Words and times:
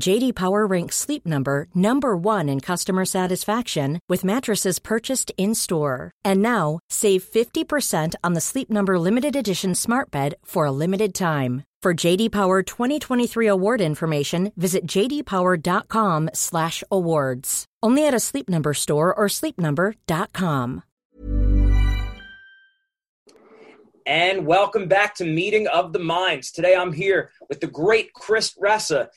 JD 0.00 0.34
Power 0.34 0.66
ranks 0.66 0.96
Sleep 0.96 1.26
Number 1.26 1.66
number 1.74 2.16
1 2.16 2.48
in 2.48 2.60
customer 2.60 3.04
satisfaction 3.04 4.00
with 4.08 4.24
mattresses 4.24 4.78
purchased 4.78 5.30
in-store. 5.36 6.12
And 6.24 6.40
now, 6.40 6.78
save 6.88 7.22
50% 7.22 8.14
on 8.24 8.32
the 8.32 8.40
Sleep 8.40 8.70
Number 8.70 8.98
limited 8.98 9.36
edition 9.36 9.74
Smart 9.74 10.10
Bed 10.10 10.36
for 10.44 10.64
a 10.64 10.72
limited 10.72 11.14
time. 11.14 11.64
For 11.82 11.92
JD 11.92 12.32
Power 12.32 12.62
2023 12.62 13.46
award 13.46 13.80
information, 13.80 14.52
visit 14.56 14.86
jdpower.com/awards. 14.86 17.64
Only 17.82 18.06
at 18.06 18.14
a 18.14 18.20
Sleep 18.20 18.48
Number 18.48 18.72
store 18.72 19.12
or 19.12 19.26
sleepnumber.com. 19.26 20.82
And 24.06 24.46
welcome 24.46 24.88
back 24.88 25.14
to 25.16 25.24
Meeting 25.24 25.68
of 25.68 25.92
the 25.92 25.98
Minds. 25.98 26.50
Today 26.50 26.74
I'm 26.74 26.92
here 26.92 27.30
with 27.48 27.60
the 27.60 27.66
great 27.66 28.12
Chris 28.12 28.54
Ressa, 28.54 29.08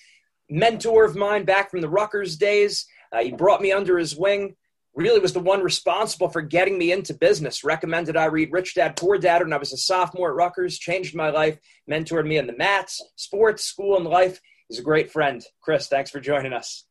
mentor 0.50 1.06
of 1.06 1.16
mine 1.16 1.46
back 1.46 1.72
from 1.72 1.82
the 1.82 1.90
Rutgers 1.90 2.38
days. 2.38 2.86
Uh, 3.12 3.24
he 3.24 3.32
brought 3.32 3.62
me 3.62 3.72
under 3.72 3.98
his 3.98 4.16
wing 4.16 4.56
really 4.96 5.20
was 5.20 5.34
the 5.34 5.40
one 5.40 5.62
responsible 5.62 6.30
for 6.30 6.42
getting 6.42 6.78
me 6.78 6.92
into 6.92 7.14
business. 7.14 7.64
Recommended 7.64 8.16
I 8.16 8.26
read 8.26 8.52
Rich 8.52 8.76
Dad 8.76 8.96
Poor 8.96 9.18
Dad 9.18 9.42
when 9.42 9.54
I 9.54 9.58
was 9.58 9.73
a 9.73 9.78
sophomore 9.78 10.30
at 10.30 10.36
Rutgers, 10.36 10.80
changed 10.80 11.16
my 11.16 11.30
life, 11.30 11.60
mentored 11.90 12.26
me 12.26 12.38
in 12.38 12.48
the 12.48 12.56
mats, 12.56 13.02
sports, 13.16 13.66
school, 13.66 13.98
and 13.98 14.06
life. 14.06 14.40
He's 14.70 14.80
a 14.80 14.84
great 14.84 15.12
friend. 15.12 15.46
Chris, 15.62 15.88
thanks 15.88 16.10
for 16.10 16.20
joining 16.20 16.54
us. 16.54 16.86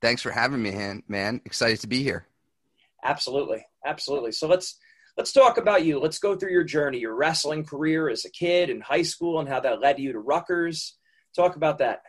Thanks 0.00 0.22
for 0.22 0.32
having 0.32 0.62
me, 0.62 1.00
man. 1.06 1.40
Excited 1.44 1.80
to 1.80 1.86
be 1.86 2.02
here. 2.02 2.26
Absolutely. 3.04 3.64
Absolutely. 3.84 4.32
So 4.32 4.48
let's 4.48 4.78
let's 5.16 5.32
talk 5.32 5.58
about 5.58 5.84
you. 5.84 6.00
Let's 6.00 6.18
go 6.18 6.34
through 6.34 6.52
your 6.52 6.64
journey, 6.64 6.98
your 6.98 7.14
wrestling 7.14 7.64
career 7.64 8.08
as 8.08 8.24
a 8.24 8.30
kid 8.30 8.70
in 8.70 8.80
high 8.80 9.02
school 9.02 9.38
and 9.38 9.48
how 9.48 9.60
that 9.60 9.80
led 9.80 10.00
you 10.00 10.12
to 10.12 10.18
Rutgers. 10.18 10.96
Talk 11.36 11.56
about 11.56 11.78
that. 11.78 12.02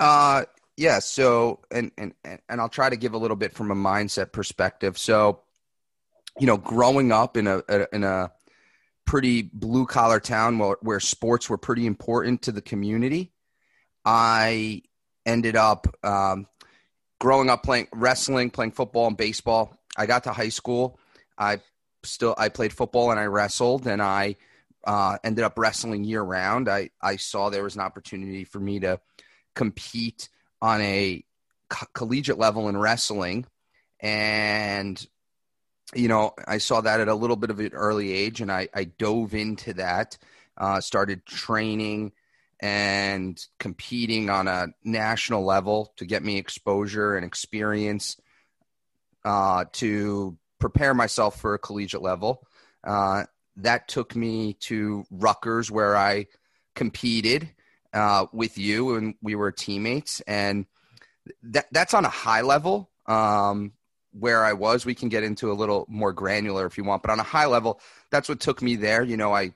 Uh 0.00 0.44
yeah 0.76 1.00
so 1.00 1.60
and 1.72 1.90
and 1.98 2.14
and 2.24 2.60
i'll 2.60 2.68
try 2.68 2.88
to 2.88 2.96
give 2.96 3.14
a 3.14 3.18
little 3.18 3.36
bit 3.36 3.52
from 3.52 3.70
a 3.70 3.74
mindset 3.74 4.32
perspective. 4.32 4.96
So 4.96 5.40
you 6.38 6.46
know 6.46 6.56
growing 6.56 7.10
up 7.12 7.36
in 7.36 7.46
a, 7.46 7.62
in 7.92 8.04
a 8.04 8.30
pretty 9.04 9.42
blue 9.42 9.86
collar 9.86 10.20
town 10.20 10.58
where, 10.58 10.76
where 10.82 11.00
sports 11.00 11.50
were 11.50 11.58
pretty 11.58 11.86
important 11.86 12.42
to 12.42 12.52
the 12.52 12.60
community 12.60 13.32
i 14.04 14.82
ended 15.26 15.56
up 15.56 15.86
um, 16.04 16.46
growing 17.18 17.50
up 17.50 17.62
playing 17.62 17.88
wrestling 17.92 18.50
playing 18.50 18.72
football 18.72 19.06
and 19.08 19.16
baseball. 19.16 19.76
I 19.96 20.06
got 20.06 20.24
to 20.24 20.32
high 20.32 20.48
school. 20.48 20.98
I 21.36 21.60
still 22.04 22.34
i 22.38 22.48
played 22.48 22.72
football 22.72 23.10
and 23.10 23.18
i 23.18 23.24
wrestled 23.24 23.86
and 23.86 24.00
i 24.00 24.36
uh, 24.86 25.18
ended 25.24 25.44
up 25.44 25.58
wrestling 25.58 26.04
year 26.04 26.22
round 26.22 26.68
i 26.68 26.88
i 27.02 27.16
saw 27.16 27.50
there 27.50 27.64
was 27.64 27.74
an 27.74 27.80
opportunity 27.80 28.44
for 28.44 28.60
me 28.60 28.78
to 28.78 29.00
compete 29.58 30.28
on 30.62 30.80
a 30.80 31.22
co- 31.68 31.86
collegiate 31.92 32.38
level 32.38 32.68
in 32.68 32.76
wrestling. 32.78 33.44
And 34.00 35.04
you 35.94 36.06
know 36.06 36.34
i 36.46 36.58
saw 36.58 36.82
that 36.82 37.00
at 37.00 37.08
a 37.08 37.14
little 37.14 37.34
bit 37.34 37.48
of 37.48 37.60
an 37.60 37.72
early 37.72 38.12
age 38.12 38.42
and 38.42 38.52
i, 38.52 38.68
I 38.74 38.84
dove 38.84 39.32
into 39.32 39.72
that 39.72 40.18
uh, 40.58 40.82
started 40.82 41.24
training 41.24 42.12
and 42.60 43.42
competing 43.58 44.28
on 44.28 44.48
a 44.48 44.68
national 44.84 45.44
level 45.44 45.92
to 45.96 46.04
get 46.04 46.22
me 46.22 46.36
exposure 46.36 47.16
and 47.16 47.24
experience 47.24 48.16
uh, 49.24 49.64
to 49.72 50.36
prepare 50.58 50.94
myself 50.94 51.40
for 51.40 51.54
a 51.54 51.58
collegiate 51.58 52.02
level. 52.02 52.46
Uh, 52.82 53.24
that 53.56 53.88
took 53.88 54.16
me 54.16 54.54
to 54.54 55.04
Rutgers 55.10 55.70
where 55.70 55.96
i 55.96 56.26
competed 56.74 57.50
uh, 57.92 58.26
with 58.32 58.58
you, 58.58 58.96
and 58.96 59.14
we 59.22 59.34
were 59.34 59.52
teammates. 59.52 60.20
And 60.22 60.66
that 61.42 61.66
that's 61.72 61.94
on 61.94 62.04
a 62.04 62.10
high 62.10 62.42
level. 62.42 62.90
Um, 63.06 63.72
where 64.12 64.44
I 64.44 64.52
was, 64.54 64.84
we 64.84 64.94
can 64.94 65.08
get 65.08 65.22
into 65.22 65.52
a 65.52 65.54
little 65.54 65.86
more 65.88 66.12
granular 66.12 66.66
if 66.66 66.76
you 66.78 66.84
want, 66.84 67.02
but 67.02 67.10
on 67.10 67.20
a 67.20 67.24
high 67.24 67.46
level, 67.46 67.80
that's 68.10 68.28
what 68.28 68.40
took 68.40 68.62
me 68.62 68.74
there. 68.74 69.02
You 69.02 69.16
know, 69.16 69.34
I 69.34 69.52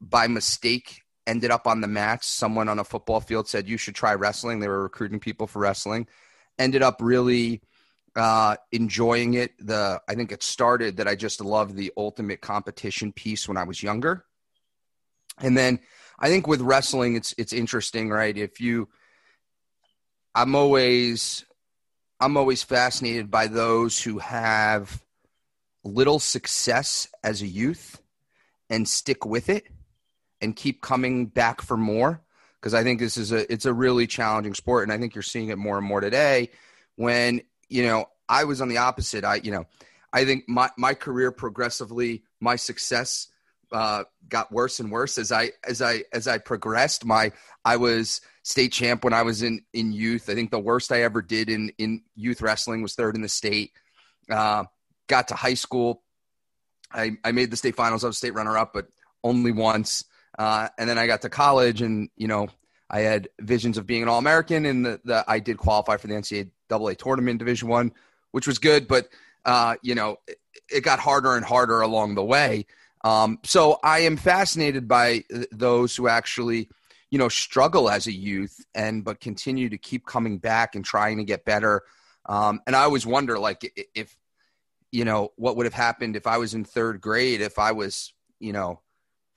by 0.00 0.26
mistake 0.28 1.02
ended 1.26 1.50
up 1.50 1.66
on 1.66 1.80
the 1.80 1.86
match. 1.86 2.24
Someone 2.24 2.68
on 2.68 2.78
a 2.78 2.84
football 2.84 3.20
field 3.20 3.48
said 3.48 3.68
you 3.68 3.76
should 3.76 3.94
try 3.94 4.14
wrestling. 4.14 4.60
They 4.60 4.68
were 4.68 4.82
recruiting 4.82 5.20
people 5.20 5.46
for 5.46 5.60
wrestling. 5.60 6.06
Ended 6.58 6.82
up 6.82 6.98
really 7.00 7.62
uh, 8.16 8.56
enjoying 8.72 9.34
it. 9.34 9.52
The 9.58 10.00
I 10.08 10.14
think 10.14 10.32
it 10.32 10.42
started 10.42 10.96
that 10.96 11.08
I 11.08 11.14
just 11.14 11.40
loved 11.40 11.76
the 11.76 11.92
ultimate 11.96 12.40
competition 12.40 13.12
piece 13.12 13.48
when 13.48 13.56
I 13.56 13.64
was 13.64 13.82
younger, 13.82 14.24
and 15.38 15.56
then 15.56 15.80
I 16.18 16.28
think 16.28 16.46
with 16.46 16.60
wrestling, 16.60 17.14
it's 17.14 17.34
it's 17.38 17.52
interesting, 17.52 18.10
right? 18.10 18.36
If 18.36 18.60
you, 18.60 18.88
I'm 20.34 20.54
always, 20.54 21.44
I'm 22.20 22.36
always 22.36 22.62
fascinated 22.62 23.30
by 23.30 23.46
those 23.46 24.02
who 24.02 24.18
have 24.18 25.02
little 25.84 26.18
success 26.18 27.08
as 27.22 27.42
a 27.42 27.46
youth 27.46 28.00
and 28.68 28.88
stick 28.88 29.24
with 29.24 29.48
it 29.48 29.66
and 30.40 30.54
keep 30.54 30.80
coming 30.80 31.26
back 31.26 31.62
for 31.62 31.76
more 31.76 32.20
because 32.60 32.74
I 32.74 32.82
think 32.82 32.98
this 32.98 33.16
is 33.16 33.32
a 33.32 33.50
it's 33.52 33.64
a 33.66 33.72
really 33.72 34.06
challenging 34.06 34.54
sport 34.54 34.84
and 34.84 34.92
I 34.92 34.98
think 34.98 35.14
you're 35.14 35.22
seeing 35.22 35.48
it 35.48 35.58
more 35.58 35.78
and 35.78 35.86
more 35.86 36.00
today 36.00 36.50
when 36.96 37.42
you 37.68 37.84
know 37.84 38.06
I 38.28 38.44
was 38.44 38.60
on 38.60 38.68
the 38.68 38.78
opposite 38.78 39.24
I 39.24 39.36
you 39.36 39.50
know 39.50 39.66
I 40.12 40.24
think 40.24 40.48
my 40.48 40.70
my 40.76 40.94
career 40.94 41.30
progressively 41.30 42.24
my 42.40 42.56
success 42.56 43.28
uh, 43.72 44.04
got 44.28 44.52
worse 44.52 44.80
and 44.80 44.90
worse 44.90 45.18
as 45.18 45.32
I 45.32 45.52
as 45.64 45.82
I 45.82 46.04
as 46.12 46.26
I 46.28 46.38
progressed. 46.38 47.04
My 47.04 47.32
I 47.64 47.76
was 47.76 48.20
state 48.42 48.72
champ 48.72 49.04
when 49.04 49.12
I 49.12 49.22
was 49.22 49.42
in 49.42 49.62
in 49.72 49.92
youth. 49.92 50.28
I 50.28 50.34
think 50.34 50.50
the 50.50 50.58
worst 50.58 50.92
I 50.92 51.02
ever 51.02 51.22
did 51.22 51.50
in 51.50 51.72
in 51.78 52.02
youth 52.14 52.40
wrestling 52.40 52.82
was 52.82 52.94
third 52.94 53.14
in 53.14 53.22
the 53.22 53.28
state. 53.28 53.72
Uh, 54.30 54.64
got 55.08 55.28
to 55.28 55.34
high 55.34 55.54
school. 55.54 56.02
I, 56.92 57.16
I 57.24 57.32
made 57.32 57.50
the 57.50 57.56
state 57.56 57.76
finals. 57.76 58.04
I 58.04 58.06
was 58.06 58.18
state 58.18 58.34
runner 58.34 58.56
up, 58.56 58.72
but 58.72 58.88
only 59.22 59.52
once. 59.52 60.04
Uh, 60.38 60.68
and 60.78 60.88
then 60.88 60.98
I 60.98 61.06
got 61.06 61.22
to 61.22 61.28
college, 61.28 61.82
and 61.82 62.08
you 62.16 62.28
know 62.28 62.48
I 62.88 63.00
had 63.00 63.28
visions 63.40 63.76
of 63.76 63.86
being 63.86 64.02
an 64.02 64.08
All 64.08 64.18
American, 64.18 64.64
and 64.64 64.86
the, 64.86 65.00
the, 65.04 65.24
I 65.26 65.40
did 65.40 65.58
qualify 65.58 65.96
for 65.96 66.06
the 66.06 66.14
NCAA 66.14 66.96
tournament 66.96 67.38
Division 67.38 67.68
One, 67.68 67.92
which 68.30 68.46
was 68.46 68.58
good. 68.58 68.88
But 68.88 69.08
uh, 69.44 69.76
you 69.82 69.94
know 69.94 70.18
it, 70.26 70.38
it 70.70 70.84
got 70.84 71.00
harder 71.00 71.34
and 71.34 71.44
harder 71.44 71.80
along 71.80 72.14
the 72.14 72.24
way. 72.24 72.66
Um, 73.04 73.38
so 73.44 73.78
I 73.82 74.00
am 74.00 74.16
fascinated 74.16 74.88
by 74.88 75.24
those 75.52 75.94
who 75.94 76.08
actually, 76.08 76.68
you 77.10 77.18
know, 77.18 77.28
struggle 77.28 77.88
as 77.88 78.06
a 78.06 78.12
youth 78.12 78.64
and 78.74 79.04
but 79.04 79.20
continue 79.20 79.68
to 79.68 79.78
keep 79.78 80.04
coming 80.04 80.38
back 80.38 80.74
and 80.74 80.84
trying 80.84 81.18
to 81.18 81.24
get 81.24 81.44
better. 81.44 81.82
Um, 82.26 82.60
and 82.66 82.76
I 82.76 82.82
always 82.82 83.06
wonder, 83.06 83.38
like, 83.38 83.72
if 83.94 84.16
you 84.90 85.04
know, 85.04 85.32
what 85.36 85.56
would 85.56 85.66
have 85.66 85.74
happened 85.74 86.16
if 86.16 86.26
I 86.26 86.38
was 86.38 86.54
in 86.54 86.64
third 86.64 87.00
grade 87.00 87.40
if 87.40 87.58
I 87.58 87.72
was, 87.72 88.12
you 88.40 88.52
know, 88.52 88.80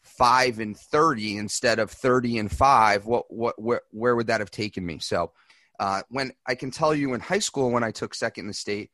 five 0.02 0.60
and 0.60 0.78
thirty 0.78 1.38
instead 1.38 1.80
of 1.80 1.92
thirty 1.92 2.38
and 2.38 2.52
five, 2.52 3.06
what 3.06 3.25
what 3.30 3.62
where 3.62 3.81
where 3.92 4.16
would 4.16 4.28
that 4.28 4.42
have 4.42 4.52
taken 4.52 4.86
me? 4.86 5.00
So 5.00 5.31
uh, 5.80 6.02
when 6.10 6.31
I 6.48 6.56
can 6.56 6.72
tell 6.72 6.96
you 6.96 7.13
in 7.13 7.22
high 7.22 7.40
school 7.40 7.72
when 7.72 7.84
I 7.84 7.92
took 7.92 8.13
second 8.16 8.44
in 8.44 8.48
the 8.48 8.54
state, 8.54 8.92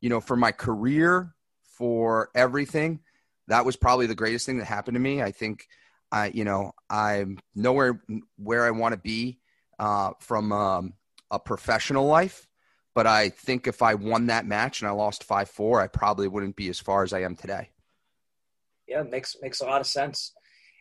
you 0.00 0.08
know, 0.08 0.20
for 0.20 0.36
my 0.36 0.52
career, 0.52 1.34
for 1.62 2.30
everything, 2.34 3.00
that 3.48 3.64
was 3.64 3.76
probably 3.76 4.06
the 4.06 4.14
greatest 4.14 4.46
thing 4.46 4.58
that 4.58 4.66
happened 4.66 4.94
to 4.94 5.00
me. 5.00 5.22
I 5.22 5.32
think 5.32 5.66
I, 6.12 6.28
you 6.28 6.44
know, 6.44 6.72
I'm 6.88 7.38
nowhere 7.54 8.00
where 8.36 8.64
I 8.64 8.70
want 8.70 8.92
to 8.92 8.98
be 8.98 9.38
uh, 9.78 10.12
from 10.20 10.52
um, 10.52 10.94
a 11.30 11.38
professional 11.38 12.06
life. 12.06 12.46
But 12.94 13.06
I 13.06 13.28
think 13.28 13.66
if 13.66 13.82
I 13.82 13.94
won 13.94 14.26
that 14.26 14.46
match 14.46 14.80
and 14.80 14.88
I 14.88 14.92
lost 14.92 15.24
five 15.24 15.48
four, 15.48 15.80
I 15.80 15.86
probably 15.86 16.28
wouldn't 16.28 16.56
be 16.56 16.68
as 16.68 16.80
far 16.80 17.02
as 17.02 17.12
I 17.12 17.22
am 17.22 17.36
today. 17.36 17.70
Yeah, 18.88 19.02
makes 19.02 19.36
makes 19.40 19.60
a 19.60 19.66
lot 19.66 19.80
of 19.80 19.86
sense. 19.86 20.32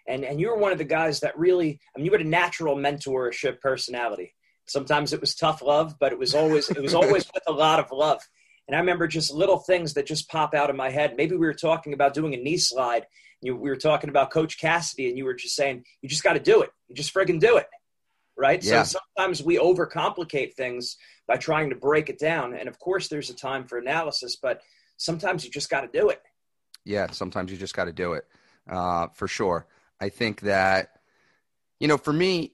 And 0.08 0.24
and 0.24 0.40
you 0.40 0.50
were 0.50 0.58
one 0.58 0.72
of 0.72 0.78
the 0.78 0.84
guys 0.86 1.20
that 1.20 1.38
really, 1.38 1.80
I 1.96 2.00
mean, 2.00 2.06
you 2.06 2.12
had 2.12 2.22
a 2.22 2.28
natural 2.28 2.76
mentorship 2.76 3.60
personality. 3.60 4.34
Sometimes 4.66 5.14
it 5.14 5.22
was 5.22 5.36
tough 5.36 5.62
love, 5.62 5.96
but 6.00 6.12
it 6.12 6.18
was 6.18 6.34
always 6.34 6.70
it 6.70 6.82
was 6.82 6.96
always 6.96 7.26
with 7.34 7.44
a 7.46 7.52
lot 7.52 7.80
of 7.80 7.92
love. 7.92 8.22
And 8.68 8.76
I 8.76 8.80
remember 8.80 9.08
just 9.08 9.34
little 9.34 9.60
things 9.60 9.94
that 9.94 10.06
just 10.06 10.30
pop 10.30 10.54
out 10.54 10.70
of 10.70 10.76
my 10.76 10.90
head. 10.90 11.16
Maybe 11.16 11.36
we 11.36 11.46
were 11.46 11.54
talking 11.54 11.94
about 11.94 12.14
doing 12.14 12.34
a 12.34 12.38
knee 12.38 12.58
slide. 12.58 13.06
You, 13.42 13.56
we 13.56 13.70
were 13.70 13.78
talking 13.78 14.10
about 14.10 14.32
Coach 14.32 14.60
Cassidy, 14.60 15.10
and 15.10 15.18
you 15.18 15.26
were 15.26 15.36
just 15.36 15.56
saying, 15.56 15.86
"You 16.02 16.10
just 16.10 16.24
got 16.24 16.34
to 16.34 16.40
do 16.40 16.62
it. 16.62 16.72
You 16.88 16.96
just 16.96 17.14
friggin' 17.14 17.40
do 17.40 17.58
it." 17.58 17.68
Right. 18.38 18.64
Yeah. 18.64 18.84
So 18.84 19.00
sometimes 19.16 19.42
we 19.42 19.58
overcomplicate 19.58 20.54
things 20.54 20.98
by 21.28 21.38
trying 21.38 21.70
to 21.70 21.76
break 21.76 22.10
it 22.10 22.20
down. 22.20 22.54
And 22.54 22.68
of 22.68 22.78
course, 22.80 23.08
there's 23.08 23.30
a 23.30 23.36
time 23.36 23.66
for 23.68 23.78
analysis, 23.78 24.36
but 24.36 24.62
sometimes 24.98 25.44
you 25.44 25.52
just 25.52 25.70
got 25.70 25.82
to 25.82 25.88
do 25.88 26.10
it. 26.10 26.22
Yeah, 26.86 27.12
sometimes 27.12 27.52
you 27.52 27.58
just 27.58 27.76
got 27.76 27.86
to 27.86 27.94
do 27.94 28.14
it 28.14 28.26
uh, 28.70 29.08
for 29.14 29.28
sure. 29.28 29.68
I 30.00 30.10
think 30.10 30.42
that, 30.42 31.00
you 31.80 31.88
know, 31.88 31.98
for 31.98 32.14
me, 32.14 32.54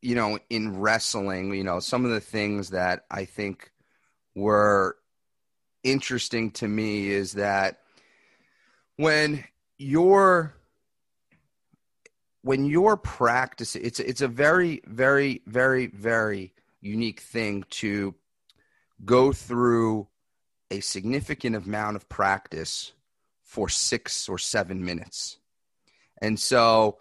you 0.00 0.14
know, 0.14 0.38
in 0.48 0.78
wrestling, 0.78 1.52
you 1.54 1.64
know, 1.64 1.80
some 1.80 2.04
of 2.04 2.12
the 2.12 2.20
things 2.20 2.70
that 2.70 3.04
I 3.10 3.24
think 3.24 3.72
were 4.34 4.96
interesting 5.82 6.50
to 6.50 6.66
me 6.66 7.10
is 7.10 7.32
that 7.32 7.80
when 8.96 9.44
you're 9.78 10.54
when 12.42 12.64
you're 12.64 12.96
practicing 12.96 13.84
it's 13.84 14.00
it's 14.00 14.20
a 14.20 14.28
very 14.28 14.82
very 14.86 15.42
very 15.46 15.86
very 15.86 16.52
unique 16.80 17.20
thing 17.20 17.64
to 17.70 18.14
go 19.04 19.32
through 19.32 20.06
a 20.70 20.80
significant 20.80 21.56
amount 21.56 21.96
of 21.96 22.08
practice 22.08 22.92
for 23.42 23.68
6 23.68 24.28
or 24.28 24.38
7 24.38 24.84
minutes. 24.84 25.38
And 26.20 26.38
so 26.38 26.98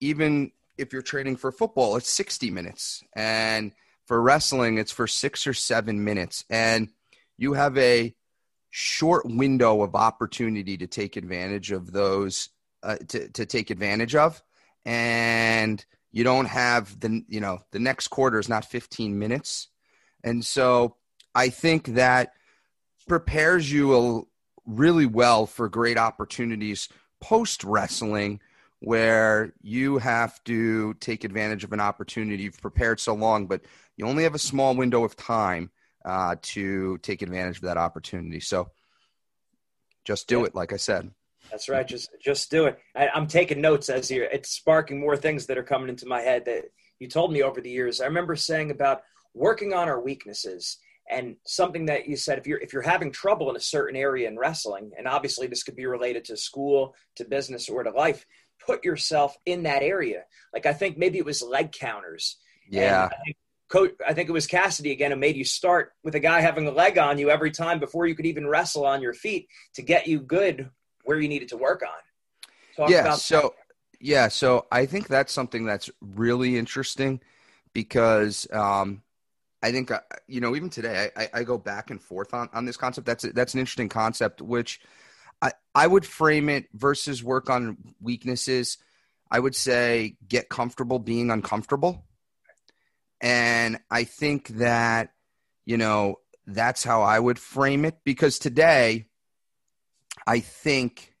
even 0.00 0.52
if 0.78 0.92
you're 0.92 1.02
training 1.02 1.36
for 1.36 1.50
football 1.50 1.96
it's 1.96 2.10
60 2.10 2.50
minutes. 2.50 3.02
And 3.14 3.72
for 4.06 4.20
wrestling, 4.20 4.78
it's 4.78 4.92
for 4.92 5.06
six 5.06 5.46
or 5.46 5.54
seven 5.54 6.04
minutes. 6.04 6.44
And 6.48 6.88
you 7.36 7.52
have 7.52 7.76
a 7.76 8.14
short 8.70 9.26
window 9.26 9.82
of 9.82 9.94
opportunity 9.94 10.76
to 10.78 10.86
take 10.86 11.16
advantage 11.16 11.72
of 11.72 11.92
those, 11.92 12.48
uh, 12.82 12.96
to, 13.08 13.28
to 13.30 13.46
take 13.46 13.70
advantage 13.70 14.14
of. 14.14 14.42
And 14.84 15.84
you 16.12 16.24
don't 16.24 16.46
have 16.46 16.98
the, 17.00 17.24
you 17.28 17.40
know, 17.40 17.60
the 17.72 17.78
next 17.78 18.08
quarter 18.08 18.38
is 18.38 18.48
not 18.48 18.64
15 18.64 19.18
minutes. 19.18 19.68
And 20.22 20.44
so 20.44 20.96
I 21.34 21.48
think 21.48 21.88
that 21.88 22.32
prepares 23.06 23.70
you 23.70 24.28
really 24.66 25.06
well 25.06 25.46
for 25.46 25.68
great 25.68 25.98
opportunities 25.98 26.88
post 27.20 27.64
wrestling 27.64 28.40
where 28.80 29.52
you 29.62 29.98
have 29.98 30.42
to 30.44 30.94
take 30.94 31.24
advantage 31.24 31.64
of 31.64 31.72
an 31.72 31.80
opportunity. 31.80 32.44
You've 32.44 32.60
prepared 32.60 33.00
so 33.00 33.14
long, 33.14 33.46
but 33.46 33.62
you 33.96 34.06
only 34.06 34.24
have 34.24 34.34
a 34.34 34.38
small 34.38 34.74
window 34.74 35.04
of 35.04 35.16
time 35.16 35.70
uh, 36.04 36.36
to 36.40 36.98
take 36.98 37.22
advantage 37.22 37.56
of 37.56 37.62
that 37.62 37.76
opportunity. 37.76 38.40
So 38.40 38.70
just 40.04 40.28
do 40.28 40.40
yeah. 40.40 40.46
it, 40.46 40.54
like 40.54 40.72
I 40.72 40.76
said. 40.76 41.10
That's 41.50 41.68
right. 41.68 41.86
Just 41.86 42.10
just 42.20 42.50
do 42.50 42.66
it. 42.66 42.78
I, 42.94 43.08
am 43.14 43.26
taking 43.26 43.60
notes 43.60 43.88
as 43.88 44.10
you're. 44.10 44.24
It's 44.24 44.50
sparking 44.50 45.00
more 45.00 45.16
things 45.16 45.46
that 45.46 45.58
are 45.58 45.62
coming 45.62 45.88
into 45.88 46.06
my 46.06 46.20
head 46.20 46.44
that 46.46 46.64
you 46.98 47.08
told 47.08 47.32
me 47.32 47.42
over 47.42 47.60
the 47.60 47.70
years. 47.70 48.00
I 48.00 48.06
remember 48.06 48.36
saying 48.36 48.70
about 48.70 49.02
working 49.34 49.72
on 49.72 49.88
our 49.88 50.00
weaknesses 50.00 50.78
and 51.08 51.36
something 51.46 51.86
that 51.86 52.08
you 52.08 52.16
said 52.16 52.38
if 52.38 52.46
you're 52.46 52.58
if 52.58 52.72
you're 52.72 52.82
having 52.82 53.12
trouble 53.12 53.48
in 53.50 53.56
a 53.56 53.60
certain 53.60 53.96
area 53.96 54.28
in 54.28 54.38
wrestling, 54.38 54.90
and 54.98 55.06
obviously 55.06 55.46
this 55.46 55.62
could 55.62 55.76
be 55.76 55.86
related 55.86 56.24
to 56.26 56.36
school, 56.36 56.94
to 57.16 57.24
business, 57.24 57.68
or 57.68 57.82
to 57.82 57.90
life. 57.90 58.26
Put 58.64 58.84
yourself 58.84 59.36
in 59.44 59.64
that 59.64 59.82
area. 59.82 60.24
Like 60.52 60.66
I 60.66 60.72
think 60.72 60.98
maybe 60.98 61.18
it 61.18 61.24
was 61.24 61.42
leg 61.42 61.72
counters. 61.72 62.38
Yeah. 62.68 63.08
Coach, 63.68 63.94
I 64.06 64.14
think 64.14 64.28
it 64.28 64.32
was 64.32 64.46
Cassidy 64.46 64.92
again 64.92 65.10
who 65.10 65.16
made 65.16 65.36
you 65.36 65.44
start 65.44 65.92
with 66.04 66.14
a 66.14 66.20
guy 66.20 66.40
having 66.40 66.68
a 66.68 66.70
leg 66.70 66.98
on 66.98 67.18
you 67.18 67.30
every 67.30 67.50
time 67.50 67.80
before 67.80 68.06
you 68.06 68.14
could 68.14 68.26
even 68.26 68.46
wrestle 68.46 68.86
on 68.86 69.02
your 69.02 69.12
feet 69.12 69.48
to 69.74 69.82
get 69.82 70.06
you 70.06 70.20
good 70.20 70.70
where 71.04 71.18
you 71.18 71.28
needed 71.28 71.48
to 71.48 71.56
work 71.56 71.82
on. 71.82 72.48
Talk 72.76 72.90
yeah. 72.90 73.14
so, 73.14 73.40
that. 73.40 73.52
yeah. 74.00 74.28
So 74.28 74.66
I 74.70 74.86
think 74.86 75.08
that's 75.08 75.32
something 75.32 75.64
that's 75.64 75.90
really 76.00 76.56
interesting 76.56 77.20
because, 77.72 78.46
um, 78.52 79.02
I 79.62 79.72
think, 79.72 79.90
uh, 79.90 80.00
you 80.28 80.40
know, 80.40 80.54
even 80.54 80.70
today, 80.70 81.10
I, 81.16 81.28
I 81.34 81.42
go 81.42 81.58
back 81.58 81.90
and 81.90 82.00
forth 82.00 82.34
on, 82.34 82.48
on 82.52 82.66
this 82.66 82.76
concept. 82.76 83.06
That's, 83.06 83.24
a, 83.24 83.32
that's 83.32 83.54
an 83.54 83.60
interesting 83.60 83.88
concept, 83.88 84.40
which 84.40 84.80
I, 85.42 85.52
I 85.74 85.88
would 85.88 86.06
frame 86.06 86.48
it 86.48 86.68
versus 86.72 87.24
work 87.24 87.50
on 87.50 87.78
weaknesses. 88.00 88.78
I 89.28 89.40
would 89.40 89.56
say 89.56 90.16
get 90.28 90.48
comfortable 90.48 91.00
being 91.00 91.32
uncomfortable 91.32 92.05
and 93.20 93.78
I 93.90 94.04
think 94.04 94.48
that, 94.48 95.12
you 95.64 95.76
know, 95.76 96.16
that's 96.46 96.84
how 96.84 97.02
I 97.02 97.18
would 97.18 97.38
frame 97.38 97.84
it 97.84 97.98
because 98.04 98.38
today, 98.38 99.06
I 100.26 100.40
think, 100.40 101.14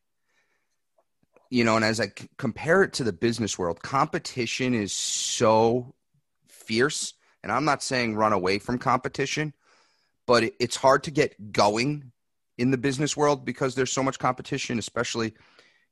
you 1.50 1.64
know, 1.64 1.76
and 1.76 1.84
as 1.84 2.00
I 2.00 2.06
c- 2.06 2.28
compare 2.36 2.82
it 2.82 2.92
to 2.94 3.04
the 3.04 3.12
business 3.12 3.58
world, 3.58 3.82
competition 3.82 4.74
is 4.74 4.92
so 4.92 5.94
fierce. 6.48 7.14
And 7.42 7.50
I'm 7.50 7.64
not 7.64 7.82
saying 7.82 8.16
run 8.16 8.32
away 8.32 8.58
from 8.58 8.78
competition, 8.78 9.54
but 10.26 10.44
it, 10.44 10.54
it's 10.60 10.76
hard 10.76 11.04
to 11.04 11.10
get 11.10 11.52
going 11.52 12.12
in 12.58 12.70
the 12.70 12.78
business 12.78 13.16
world 13.16 13.44
because 13.44 13.74
there's 13.74 13.92
so 13.92 14.02
much 14.02 14.18
competition, 14.18 14.78
especially, 14.78 15.34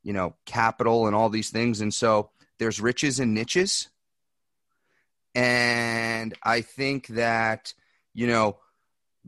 you 0.03 0.13
know, 0.13 0.35
capital 0.45 1.07
and 1.07 1.15
all 1.17 1.29
these 1.29 1.51
things. 1.51 1.81
And 1.81 1.93
so 1.93 2.31
there's 2.59 2.81
riches 2.81 3.21
and 3.21 3.35
niches 3.35 3.89
and 5.35 6.35
I 6.43 6.61
think 6.61 7.09
that, 7.09 7.75
you 8.13 8.27
know, 8.27 8.59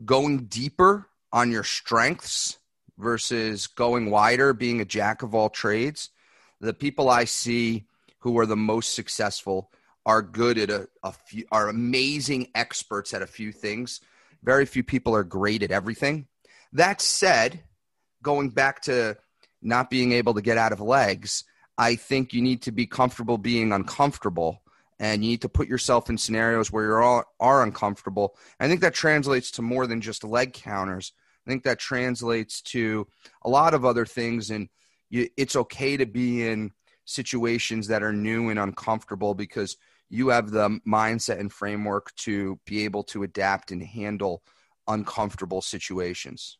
going 0.05 0.45
deeper 0.45 1.07
on 1.33 1.51
your 1.51 1.63
strengths 1.63 2.57
versus 2.97 3.67
going 3.67 4.09
wider, 4.09 4.53
being 4.53 4.81
a 4.81 4.85
jack 4.85 5.21
of 5.21 5.35
all 5.35 5.49
trades, 5.49 6.09
the 6.59 6.73
people 6.73 7.09
I 7.09 7.25
see 7.25 7.85
who 8.19 8.37
are 8.39 8.45
the 8.45 8.55
most 8.55 8.95
successful 8.95 9.71
are 10.05 10.21
good 10.21 10.57
at 10.57 10.69
a, 10.69 10.87
a 11.03 11.11
few, 11.11 11.45
are 11.51 11.67
amazing 11.67 12.47
experts 12.55 13.13
at 13.13 13.21
a 13.21 13.27
few 13.27 13.51
things. 13.51 13.99
Very 14.41 14.65
few 14.65 14.83
people 14.83 15.13
are 15.15 15.23
great 15.23 15.63
at 15.63 15.71
everything. 15.71 16.27
That 16.73 17.01
said, 17.01 17.61
going 18.21 18.49
back 18.49 18.81
to 18.83 19.17
not 19.61 19.89
being 19.89 20.13
able 20.13 20.33
to 20.35 20.41
get 20.41 20.57
out 20.57 20.71
of 20.71 20.79
legs, 20.79 21.43
I 21.77 21.95
think 21.95 22.33
you 22.33 22.41
need 22.41 22.61
to 22.63 22.71
be 22.71 22.87
comfortable 22.87 23.37
being 23.37 23.71
uncomfortable 23.73 24.61
and 24.99 25.23
you 25.23 25.31
need 25.31 25.41
to 25.41 25.49
put 25.49 25.67
yourself 25.67 26.09
in 26.09 26.17
scenarios 26.17 26.71
where 26.71 26.85
you 26.85 26.93
are 26.93 27.25
are 27.39 27.63
uncomfortable. 27.63 28.35
I 28.59 28.67
think 28.67 28.81
that 28.81 28.93
translates 28.93 29.51
to 29.51 29.61
more 29.61 29.87
than 29.87 30.01
just 30.01 30.23
leg 30.23 30.53
counters. 30.53 31.13
I 31.45 31.49
think 31.49 31.63
that 31.63 31.79
translates 31.79 32.61
to 32.63 33.07
a 33.43 33.49
lot 33.49 33.73
of 33.73 33.85
other 33.85 34.05
things, 34.05 34.49
and 34.49 34.69
you, 35.09 35.29
it's 35.37 35.55
okay 35.55 35.97
to 35.97 36.05
be 36.05 36.47
in 36.47 36.71
situations 37.05 37.87
that 37.87 38.03
are 38.03 38.13
new 38.13 38.49
and 38.49 38.59
uncomfortable 38.59 39.33
because 39.33 39.77
you 40.09 40.29
have 40.29 40.51
the 40.51 40.79
mindset 40.87 41.39
and 41.39 41.51
framework 41.51 42.13
to 42.15 42.59
be 42.65 42.83
able 42.85 43.03
to 43.03 43.23
adapt 43.23 43.71
and 43.71 43.81
handle 43.81 44.43
uncomfortable 44.87 45.61
situations. 45.61 46.57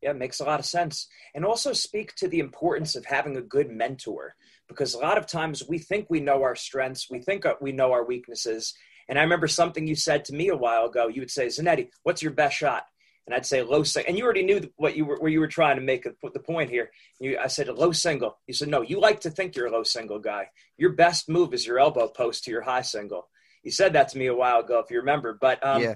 Yeah, 0.00 0.12
makes 0.12 0.40
a 0.40 0.44
lot 0.44 0.58
of 0.58 0.66
sense. 0.66 1.06
And 1.34 1.44
also 1.44 1.72
speak 1.72 2.14
to 2.16 2.28
the 2.28 2.40
importance 2.40 2.96
of 2.96 3.04
having 3.04 3.36
a 3.36 3.42
good 3.42 3.70
mentor 3.70 4.34
because 4.72 4.94
a 4.94 4.98
lot 4.98 5.18
of 5.18 5.26
times 5.26 5.62
we 5.68 5.78
think 5.78 6.06
we 6.08 6.20
know 6.20 6.42
our 6.42 6.56
strengths, 6.56 7.10
we 7.10 7.20
think 7.20 7.44
we 7.60 7.72
know 7.72 7.92
our 7.92 8.04
weaknesses. 8.04 8.74
And 9.08 9.18
I 9.18 9.22
remember 9.22 9.48
something 9.48 9.86
you 9.86 9.94
said 9.94 10.24
to 10.26 10.34
me 10.34 10.48
a 10.48 10.56
while 10.56 10.86
ago. 10.86 11.08
You 11.08 11.20
would 11.20 11.30
say, 11.30 11.46
Zanetti, 11.46 11.88
what's 12.02 12.22
your 12.22 12.32
best 12.32 12.56
shot? 12.56 12.84
And 13.26 13.34
I'd 13.34 13.46
say 13.46 13.62
low 13.62 13.82
single. 13.82 14.08
And 14.08 14.18
you 14.18 14.24
already 14.24 14.42
knew 14.42 14.68
what 14.76 14.96
you 14.96 15.04
were, 15.04 15.16
where 15.18 15.30
you 15.30 15.40
were 15.40 15.48
trying 15.48 15.76
to 15.76 15.82
make 15.82 16.06
a, 16.06 16.12
the 16.32 16.40
point 16.40 16.70
here. 16.70 16.90
You, 17.20 17.38
I 17.38 17.46
said 17.46 17.68
low 17.68 17.92
single. 17.92 18.38
You 18.46 18.54
said, 18.54 18.68
no, 18.68 18.82
you 18.82 19.00
like 19.00 19.20
to 19.20 19.30
think 19.30 19.54
you're 19.54 19.66
a 19.66 19.72
low 19.72 19.84
single 19.84 20.18
guy. 20.18 20.48
Your 20.76 20.92
best 20.92 21.28
move 21.28 21.54
is 21.54 21.66
your 21.66 21.78
elbow 21.78 22.08
post 22.08 22.44
to 22.44 22.50
your 22.50 22.62
high 22.62 22.82
single. 22.82 23.28
You 23.62 23.70
said 23.70 23.92
that 23.92 24.08
to 24.08 24.18
me 24.18 24.26
a 24.26 24.34
while 24.34 24.60
ago, 24.60 24.80
if 24.80 24.90
you 24.90 24.98
remember. 24.98 25.38
But 25.40 25.64
um, 25.64 25.82
yeah. 25.82 25.94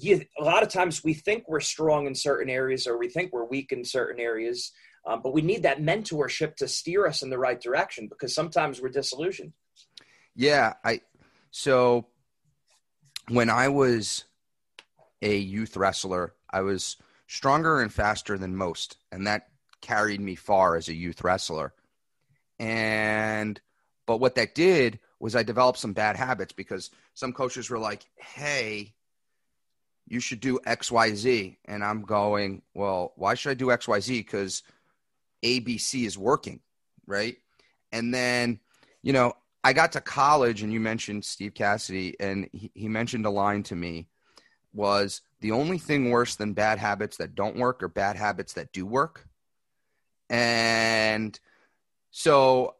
You, 0.00 0.22
a 0.38 0.44
lot 0.44 0.62
of 0.62 0.68
times 0.68 1.02
we 1.02 1.14
think 1.14 1.44
we're 1.48 1.60
strong 1.60 2.06
in 2.06 2.14
certain 2.14 2.50
areas 2.50 2.86
or 2.86 2.98
we 2.98 3.08
think 3.08 3.32
we're 3.32 3.44
weak 3.44 3.72
in 3.72 3.84
certain 3.84 4.20
areas. 4.20 4.72
Um, 5.08 5.22
but 5.22 5.32
we 5.32 5.40
need 5.40 5.62
that 5.62 5.80
mentorship 5.80 6.56
to 6.56 6.68
steer 6.68 7.06
us 7.06 7.22
in 7.22 7.30
the 7.30 7.38
right 7.38 7.58
direction 7.58 8.08
because 8.08 8.34
sometimes 8.34 8.80
we're 8.80 8.90
disillusioned. 8.90 9.54
Yeah, 10.36 10.74
I 10.84 11.00
so 11.50 12.08
when 13.28 13.48
I 13.48 13.68
was 13.68 14.24
a 15.22 15.36
youth 15.36 15.78
wrestler, 15.78 16.34
I 16.50 16.60
was 16.60 16.96
stronger 17.26 17.80
and 17.80 17.92
faster 17.92 18.36
than 18.36 18.54
most, 18.54 18.98
and 19.10 19.26
that 19.26 19.48
carried 19.80 20.20
me 20.20 20.34
far 20.34 20.76
as 20.76 20.88
a 20.88 20.94
youth 20.94 21.24
wrestler. 21.24 21.72
And 22.58 23.58
but 24.04 24.18
what 24.18 24.34
that 24.34 24.54
did 24.54 24.98
was 25.20 25.34
I 25.34 25.42
developed 25.42 25.78
some 25.78 25.94
bad 25.94 26.16
habits 26.16 26.52
because 26.52 26.90
some 27.14 27.32
coaches 27.32 27.70
were 27.70 27.78
like, 27.78 28.04
"Hey, 28.16 28.94
you 30.06 30.20
should 30.20 30.40
do 30.40 30.60
XYZ." 30.66 31.56
And 31.64 31.82
I'm 31.82 32.02
going, 32.02 32.60
"Well, 32.74 33.14
why 33.16 33.32
should 33.34 33.50
I 33.50 33.54
do 33.54 33.70
XYZ 33.70 34.22
cuz 34.26 34.62
ABC 35.42 36.04
is 36.04 36.18
working, 36.18 36.60
right?" 37.06 37.36
And 37.92 38.12
then, 38.12 38.60
you 39.02 39.12
know, 39.12 39.32
I 39.64 39.72
got 39.72 39.92
to 39.92 40.00
college 40.00 40.62
and 40.62 40.72
you 40.72 40.80
mentioned 40.80 41.24
Steve 41.24 41.54
Cassidy 41.54 42.16
and 42.20 42.48
he, 42.52 42.70
he 42.74 42.88
mentioned 42.88 43.26
a 43.26 43.30
line 43.30 43.62
to 43.64 43.76
me 43.76 44.08
was 44.72 45.22
the 45.40 45.52
only 45.52 45.78
thing 45.78 46.10
worse 46.10 46.36
than 46.36 46.52
bad 46.52 46.78
habits 46.78 47.16
that 47.16 47.34
don't 47.34 47.56
work 47.56 47.82
are 47.82 47.88
bad 47.88 48.16
habits 48.16 48.54
that 48.54 48.72
do 48.72 48.86
work. 48.86 49.26
And 50.30 51.38
so 52.10 52.76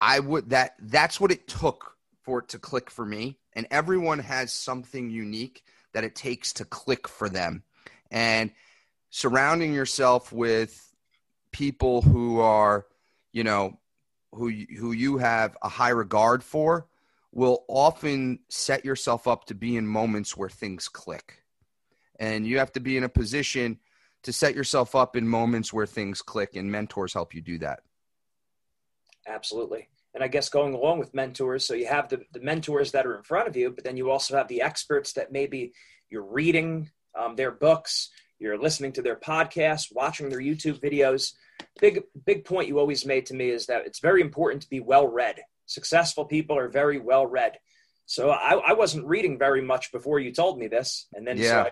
I 0.00 0.20
would 0.20 0.50
that 0.50 0.74
that's 0.80 1.20
what 1.20 1.30
it 1.30 1.48
took 1.48 1.96
for 2.22 2.40
it 2.40 2.48
to 2.48 2.58
click 2.58 2.90
for 2.90 3.04
me. 3.04 3.38
And 3.54 3.66
everyone 3.70 4.18
has 4.20 4.52
something 4.52 5.10
unique 5.10 5.64
that 5.94 6.04
it 6.04 6.14
takes 6.14 6.52
to 6.54 6.64
click 6.64 7.08
for 7.08 7.28
them. 7.28 7.62
And 8.10 8.52
surrounding 9.10 9.72
yourself 9.72 10.32
with 10.32 10.87
people 11.52 12.02
who 12.02 12.40
are, 12.40 12.86
you 13.32 13.44
know, 13.44 13.78
who 14.32 14.50
who 14.78 14.92
you 14.92 15.18
have 15.18 15.56
a 15.62 15.68
high 15.68 15.90
regard 15.90 16.42
for 16.42 16.86
will 17.32 17.64
often 17.68 18.40
set 18.48 18.84
yourself 18.84 19.26
up 19.26 19.44
to 19.46 19.54
be 19.54 19.76
in 19.76 19.86
moments 19.86 20.36
where 20.36 20.48
things 20.48 20.88
click. 20.88 21.42
And 22.18 22.46
you 22.46 22.58
have 22.58 22.72
to 22.72 22.80
be 22.80 22.96
in 22.96 23.04
a 23.04 23.08
position 23.08 23.78
to 24.22 24.32
set 24.32 24.54
yourself 24.54 24.94
up 24.94 25.14
in 25.14 25.28
moments 25.28 25.72
where 25.72 25.86
things 25.86 26.22
click 26.22 26.56
and 26.56 26.70
mentors 26.70 27.12
help 27.12 27.34
you 27.34 27.40
do 27.40 27.58
that. 27.58 27.80
Absolutely. 29.26 29.88
And 30.14 30.24
I 30.24 30.28
guess 30.28 30.48
going 30.48 30.74
along 30.74 30.98
with 30.98 31.14
mentors, 31.14 31.66
so 31.66 31.74
you 31.74 31.86
have 31.86 32.08
the, 32.08 32.22
the 32.32 32.40
mentors 32.40 32.92
that 32.92 33.06
are 33.06 33.16
in 33.16 33.22
front 33.22 33.46
of 33.46 33.56
you, 33.56 33.70
but 33.70 33.84
then 33.84 33.96
you 33.96 34.10
also 34.10 34.36
have 34.36 34.48
the 34.48 34.62
experts 34.62 35.12
that 35.12 35.30
maybe 35.30 35.74
you're 36.10 36.24
reading 36.24 36.90
um, 37.16 37.36
their 37.36 37.50
books, 37.50 38.10
you're 38.38 38.58
listening 38.58 38.92
to 38.92 39.02
their 39.02 39.16
podcasts, 39.16 39.92
watching 39.92 40.28
their 40.28 40.40
YouTube 40.40 40.80
videos. 40.80 41.32
Big, 41.80 42.02
big 42.24 42.44
point 42.44 42.68
you 42.68 42.78
always 42.78 43.04
made 43.04 43.26
to 43.26 43.34
me 43.34 43.50
is 43.50 43.66
that 43.66 43.86
it's 43.86 44.00
very 44.00 44.20
important 44.20 44.62
to 44.62 44.70
be 44.70 44.80
well 44.80 45.06
read. 45.06 45.36
Successful 45.66 46.24
people 46.24 46.56
are 46.56 46.68
very 46.68 46.98
well 46.98 47.26
read. 47.26 47.58
So 48.06 48.30
I, 48.30 48.54
I 48.54 48.72
wasn't 48.72 49.06
reading 49.06 49.38
very 49.38 49.60
much 49.60 49.92
before 49.92 50.18
you 50.18 50.32
told 50.32 50.58
me 50.58 50.68
this. 50.68 51.06
And 51.14 51.26
then 51.26 51.36
yeah. 51.36 51.48
so 51.48 51.58
I 51.60 51.70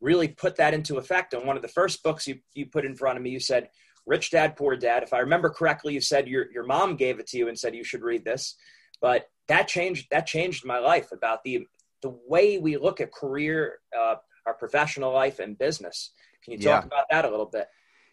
really 0.00 0.28
put 0.28 0.56
that 0.56 0.74
into 0.74 0.98
effect. 0.98 1.32
And 1.32 1.46
one 1.46 1.56
of 1.56 1.62
the 1.62 1.68
first 1.68 2.02
books 2.02 2.26
you, 2.26 2.40
you 2.52 2.66
put 2.66 2.84
in 2.84 2.94
front 2.94 3.16
of 3.16 3.22
me, 3.22 3.30
you 3.30 3.40
said, 3.40 3.70
Rich 4.06 4.30
Dad, 4.30 4.56
Poor 4.56 4.76
Dad. 4.76 5.02
If 5.02 5.12
I 5.12 5.20
remember 5.20 5.50
correctly, 5.50 5.94
you 5.94 6.00
said 6.00 6.28
your, 6.28 6.50
your 6.50 6.64
mom 6.64 6.96
gave 6.96 7.20
it 7.20 7.26
to 7.28 7.38
you 7.38 7.48
and 7.48 7.58
said 7.58 7.74
you 7.74 7.84
should 7.84 8.02
read 8.02 8.24
this. 8.24 8.56
But 9.00 9.28
that 9.48 9.68
changed 9.68 10.08
that 10.10 10.26
changed 10.26 10.64
my 10.64 10.78
life 10.78 11.12
about 11.12 11.42
the 11.42 11.66
the 12.02 12.16
way 12.28 12.58
we 12.58 12.76
look 12.76 13.00
at 13.00 13.12
career, 13.12 13.78
uh, 13.98 14.16
our 14.48 14.54
professional 14.54 15.12
life 15.12 15.38
and 15.38 15.56
business. 15.56 16.10
Can 16.42 16.54
you 16.54 16.58
talk 16.58 16.82
yeah. 16.82 16.86
about 16.86 17.04
that 17.10 17.24
a 17.26 17.30
little 17.30 17.46
bit? 17.46 17.68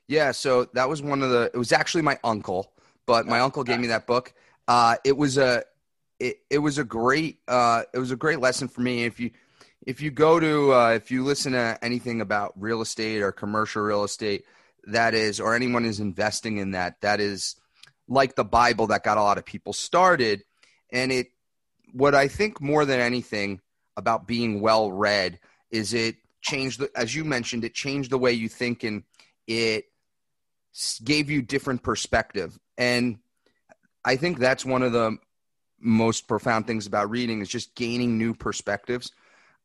Yeah, 0.08 0.32
so 0.32 0.66
that 0.74 0.88
was 0.90 1.02
one 1.02 1.24
of 1.24 1.32
the. 1.32 1.50
It 1.54 1.58
was 1.58 1.72
actually 1.72 2.04
my 2.04 2.20
uncle, 2.24 2.74
but 3.08 3.26
my 3.26 3.40
uncle 3.40 3.64
gave 3.64 3.80
me 3.80 3.88
that 3.88 4.06
book. 4.06 4.34
Uh, 4.68 4.98
it 5.04 5.16
was 5.16 5.38
a, 5.38 5.64
it, 6.20 6.40
it 6.50 6.60
was 6.60 6.78
a 6.78 6.84
great, 6.84 7.40
uh, 7.48 7.84
it 7.94 8.00
was 8.00 8.12
a 8.12 8.16
great 8.16 8.40
lesson 8.40 8.68
for 8.68 8.82
me. 8.82 9.06
If 9.06 9.20
you, 9.20 9.32
if 9.86 10.02
you 10.02 10.12
go 10.12 10.40
to, 10.40 10.74
uh, 10.74 10.90
if 10.90 11.10
you 11.10 11.24
listen 11.24 11.54
to 11.54 11.80
anything 11.82 12.22
about 12.22 12.54
real 12.58 12.82
estate 12.82 13.22
or 13.22 13.32
commercial 13.32 13.82
real 13.82 14.04
estate, 14.04 14.46
that 14.86 15.14
is, 15.14 15.40
or 15.40 15.56
anyone 15.56 15.86
is 15.86 16.00
investing 16.00 16.58
in 16.58 16.72
that, 16.72 17.02
that 17.02 17.20
is 17.20 17.56
like 18.08 18.36
the 18.36 18.44
Bible 18.46 18.88
that 18.88 19.04
got 19.04 19.18
a 19.18 19.24
lot 19.24 19.38
of 19.38 19.46
people 19.46 19.74
started. 19.74 20.44
And 20.92 21.12
it, 21.12 21.28
what 21.94 22.14
I 22.14 22.28
think 22.28 22.62
more 22.62 22.86
than 22.86 23.00
anything 23.00 23.62
about 23.98 24.28
being 24.28 24.62
well 24.62 24.92
read 24.92 25.40
is 25.72 25.94
it 25.94 26.18
changed, 26.46 26.80
the, 26.80 26.92
as 26.96 27.14
you 27.14 27.26
mentioned, 27.26 27.66
it 27.66 27.74
changed 27.74 28.12
the 28.12 28.18
way 28.18 28.32
you 28.32 28.48
think 28.48 28.84
and 28.84 29.04
it 29.48 29.86
gave 31.04 31.30
you 31.30 31.42
different 31.42 31.84
perspective. 31.84 32.58
And 32.78 33.18
I 34.06 34.16
think 34.16 34.40
that's 34.40 34.64
one 34.64 34.84
of 34.84 34.92
the 34.94 35.18
most 35.80 36.28
profound 36.28 36.68
things 36.68 36.88
about 36.88 37.10
reading 37.10 37.42
is 37.42 37.50
just 37.50 37.76
gaining 37.76 38.18
new 38.18 38.34
perspectives. 38.34 39.12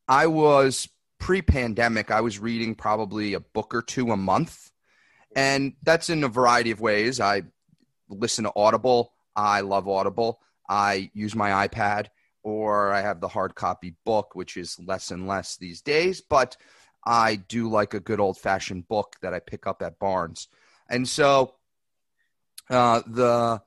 I 0.08 0.26
was 0.26 0.88
pre-pandemic, 1.18 2.10
I 2.10 2.22
was 2.22 2.38
reading 2.38 2.74
probably 2.74 3.34
a 3.34 3.40
book 3.40 3.74
or 3.74 3.82
two 3.82 4.10
a 4.10 4.16
month. 4.16 4.70
And 5.36 5.74
that's 5.82 6.10
in 6.10 6.24
a 6.24 6.28
variety 6.28 6.70
of 6.70 6.80
ways. 6.80 7.20
I 7.20 7.42
listen 8.08 8.44
to 8.44 8.52
Audible. 8.56 9.12
I 9.36 9.60
love 9.60 9.86
Audible. 9.86 10.40
I 10.68 11.10
use 11.14 11.34
my 11.36 11.68
iPad 11.68 12.06
or 12.42 12.92
I 12.92 13.02
have 13.02 13.20
the 13.20 13.28
hard 13.28 13.54
copy 13.54 13.94
book, 14.04 14.34
which 14.34 14.56
is 14.56 14.78
less 14.78 15.10
and 15.10 15.26
less 15.26 15.56
these 15.56 15.82
days, 15.82 16.20
but 16.20 16.56
I 17.04 17.36
do 17.36 17.68
like 17.68 17.94
a 17.94 18.00
good 18.00 18.20
old 18.20 18.38
fashioned 18.38 18.88
book 18.88 19.16
that 19.22 19.34
I 19.34 19.40
pick 19.40 19.66
up 19.66 19.82
at 19.82 19.98
Barnes. 19.98 20.48
And 20.88 21.08
so 21.08 21.54
uh, 22.68 23.02
the 23.06 23.62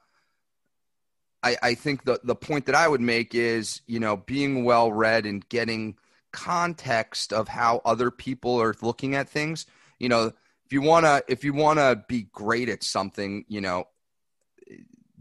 I, 1.44 1.58
I 1.62 1.74
think 1.76 2.06
the 2.06 2.20
the 2.24 2.36
point 2.36 2.66
that 2.68 2.76
I 2.76 2.88
would 2.88 3.02
make 3.02 3.36
is 3.36 3.82
you 3.86 4.00
know 4.00 4.18
being 4.18 4.64
well 4.64 4.92
read 4.92 5.26
and 5.26 5.48
getting 5.50 5.98
context 6.32 7.34
of 7.34 7.48
how 7.48 7.82
other 7.86 8.10
people 8.10 8.62
are 8.62 8.76
looking 8.82 9.16
at 9.16 9.30
things. 9.30 9.66
You 10.00 10.10
know, 10.10 10.32
if 10.66 10.72
you 10.72 10.82
wanna 10.82 11.22
if 11.28 11.44
you 11.44 11.54
wanna 11.54 12.04
be 12.08 12.24
great 12.32 12.70
at 12.70 12.84
something, 12.84 13.46
you 13.48 13.62
know, 13.62 13.88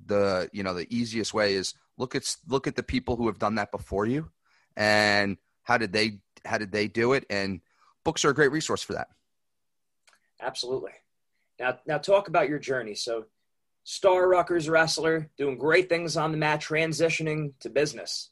the 0.06 0.48
you 0.52 0.62
know 0.62 0.74
the 0.74 0.86
easiest 0.94 1.34
way 1.34 1.54
is 1.54 1.74
look 1.98 2.14
at 2.14 2.36
look 2.48 2.66
at 2.66 2.76
the 2.76 2.82
people 2.82 3.16
who 3.16 3.26
have 3.26 3.38
done 3.38 3.56
that 3.56 3.70
before 3.70 4.06
you, 4.06 4.30
and 4.76 5.36
how 5.62 5.78
did 5.78 5.92
they 5.92 6.18
how 6.44 6.58
did 6.58 6.72
they 6.72 6.88
do 6.88 7.12
it? 7.12 7.24
And 7.30 7.60
books 8.04 8.24
are 8.24 8.30
a 8.30 8.34
great 8.34 8.52
resource 8.52 8.82
for 8.82 8.94
that. 8.94 9.08
Absolutely. 10.40 10.92
Now, 11.60 11.78
now 11.86 11.98
talk 11.98 12.28
about 12.28 12.48
your 12.48 12.58
journey. 12.58 12.94
So, 12.94 13.26
star 13.84 14.28
Rutgers 14.28 14.68
wrestler, 14.68 15.30
doing 15.36 15.56
great 15.56 15.88
things 15.88 16.16
on 16.16 16.32
the 16.32 16.38
mat, 16.38 16.60
transitioning 16.60 17.52
to 17.60 17.68
business. 17.68 18.30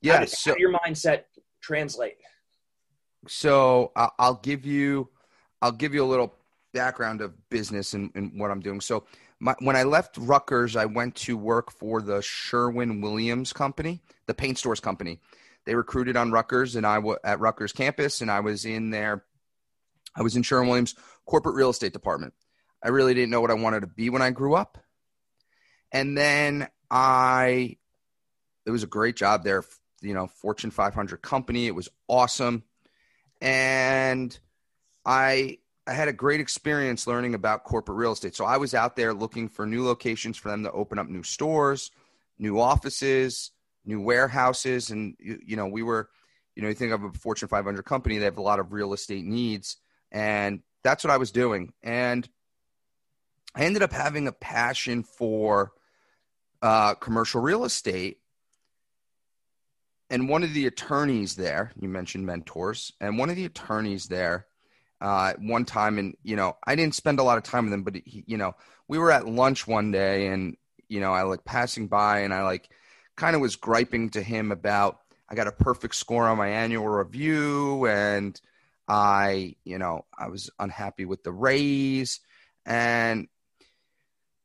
Yeah. 0.00 0.24
So, 0.26 0.50
how 0.50 0.54
did 0.54 0.60
your 0.60 0.72
mindset 0.72 1.24
translate? 1.60 2.16
So 3.26 3.92
I'll 3.96 4.40
give 4.42 4.66
you, 4.66 5.08
I'll 5.62 5.72
give 5.72 5.94
you 5.94 6.04
a 6.04 6.06
little 6.06 6.34
background 6.72 7.20
of 7.20 7.32
business 7.48 7.94
and, 7.94 8.10
and 8.14 8.38
what 8.38 8.50
I'm 8.50 8.60
doing. 8.60 8.80
So 8.80 9.04
my, 9.44 9.54
when 9.58 9.76
I 9.76 9.82
left 9.82 10.16
Rutgers, 10.16 10.74
I 10.74 10.86
went 10.86 11.16
to 11.16 11.36
work 11.36 11.70
for 11.70 12.00
the 12.00 12.22
Sherwin 12.22 13.02
Williams 13.02 13.52
company, 13.52 14.00
the 14.26 14.32
paint 14.32 14.56
stores 14.56 14.80
company. 14.80 15.20
They 15.66 15.74
recruited 15.74 16.16
on 16.16 16.32
Rutgers 16.32 16.76
and 16.76 16.86
I 16.86 16.98
was 16.98 17.18
at 17.22 17.40
Rutgers 17.40 17.72
campus 17.72 18.22
and 18.22 18.30
I 18.30 18.40
was 18.40 18.64
in 18.64 18.88
there. 18.88 19.22
I 20.16 20.22
was 20.22 20.34
in 20.34 20.44
Sherwin 20.44 20.68
Williams 20.68 20.94
corporate 21.26 21.56
real 21.56 21.68
estate 21.68 21.92
department. 21.92 22.32
I 22.82 22.88
really 22.88 23.12
didn't 23.12 23.30
know 23.30 23.42
what 23.42 23.50
I 23.50 23.54
wanted 23.54 23.80
to 23.80 23.86
be 23.86 24.08
when 24.08 24.22
I 24.22 24.30
grew 24.30 24.54
up. 24.54 24.78
And 25.92 26.16
then 26.16 26.66
I, 26.90 27.76
it 28.64 28.70
was 28.70 28.82
a 28.82 28.86
great 28.86 29.16
job 29.16 29.44
there, 29.44 29.62
you 30.00 30.14
know, 30.14 30.26
Fortune 30.26 30.70
500 30.70 31.20
company. 31.20 31.66
It 31.66 31.74
was 31.74 31.90
awesome. 32.08 32.62
And 33.42 34.38
I, 35.04 35.58
I 35.86 35.92
had 35.92 36.08
a 36.08 36.12
great 36.12 36.40
experience 36.40 37.06
learning 37.06 37.34
about 37.34 37.64
corporate 37.64 37.98
real 37.98 38.12
estate. 38.12 38.34
So 38.34 38.44
I 38.44 38.56
was 38.56 38.74
out 38.74 38.96
there 38.96 39.12
looking 39.12 39.48
for 39.48 39.66
new 39.66 39.84
locations 39.84 40.36
for 40.36 40.48
them 40.48 40.62
to 40.64 40.72
open 40.72 40.98
up 40.98 41.08
new 41.08 41.22
stores, 41.22 41.90
new 42.38 42.58
offices, 42.58 43.50
new 43.84 44.00
warehouses. 44.00 44.90
And, 44.90 45.14
you, 45.18 45.38
you 45.44 45.56
know, 45.56 45.66
we 45.66 45.82
were, 45.82 46.08
you 46.54 46.62
know, 46.62 46.68
you 46.68 46.74
think 46.74 46.92
of 46.92 47.04
a 47.04 47.12
Fortune 47.12 47.48
500 47.48 47.82
company, 47.82 48.16
they 48.16 48.24
have 48.24 48.38
a 48.38 48.42
lot 48.42 48.60
of 48.60 48.72
real 48.72 48.94
estate 48.94 49.24
needs. 49.24 49.76
And 50.10 50.62
that's 50.82 51.04
what 51.04 51.10
I 51.10 51.18
was 51.18 51.32
doing. 51.32 51.72
And 51.82 52.26
I 53.54 53.64
ended 53.64 53.82
up 53.82 53.92
having 53.92 54.26
a 54.26 54.32
passion 54.32 55.02
for 55.02 55.72
uh, 56.62 56.94
commercial 56.94 57.42
real 57.42 57.64
estate. 57.64 58.20
And 60.08 60.28
one 60.28 60.42
of 60.42 60.54
the 60.54 60.66
attorneys 60.66 61.36
there, 61.36 61.72
you 61.78 61.88
mentioned 61.88 62.26
mentors, 62.26 62.92
and 63.00 63.18
one 63.18 63.30
of 63.30 63.36
the 63.36 63.44
attorneys 63.44 64.06
there, 64.06 64.46
uh, 65.04 65.34
one 65.38 65.66
time, 65.66 65.98
and 65.98 66.16
you 66.22 66.34
know, 66.34 66.56
I 66.66 66.74
didn't 66.76 66.94
spend 66.94 67.18
a 67.18 67.22
lot 67.22 67.36
of 67.36 67.44
time 67.44 67.66
with 67.66 67.74
him, 67.74 67.82
but 67.82 67.96
he, 68.06 68.24
you 68.26 68.38
know, 68.38 68.54
we 68.88 68.96
were 68.98 69.10
at 69.10 69.28
lunch 69.28 69.66
one 69.66 69.92
day, 69.92 70.28
and 70.28 70.56
you 70.88 71.00
know, 71.00 71.12
I 71.12 71.22
like 71.22 71.44
passing 71.44 71.88
by, 71.88 72.20
and 72.20 72.32
I 72.32 72.42
like 72.42 72.70
kind 73.14 73.36
of 73.36 73.42
was 73.42 73.56
griping 73.56 74.10
to 74.10 74.22
him 74.22 74.50
about 74.50 75.00
I 75.28 75.34
got 75.34 75.46
a 75.46 75.52
perfect 75.52 75.94
score 75.94 76.26
on 76.26 76.38
my 76.38 76.48
annual 76.48 76.88
review, 76.88 77.86
and 77.86 78.40
I, 78.88 79.56
you 79.64 79.78
know, 79.78 80.06
I 80.16 80.28
was 80.28 80.50
unhappy 80.58 81.04
with 81.04 81.22
the 81.22 81.32
raise. 81.32 82.20
And 82.64 83.28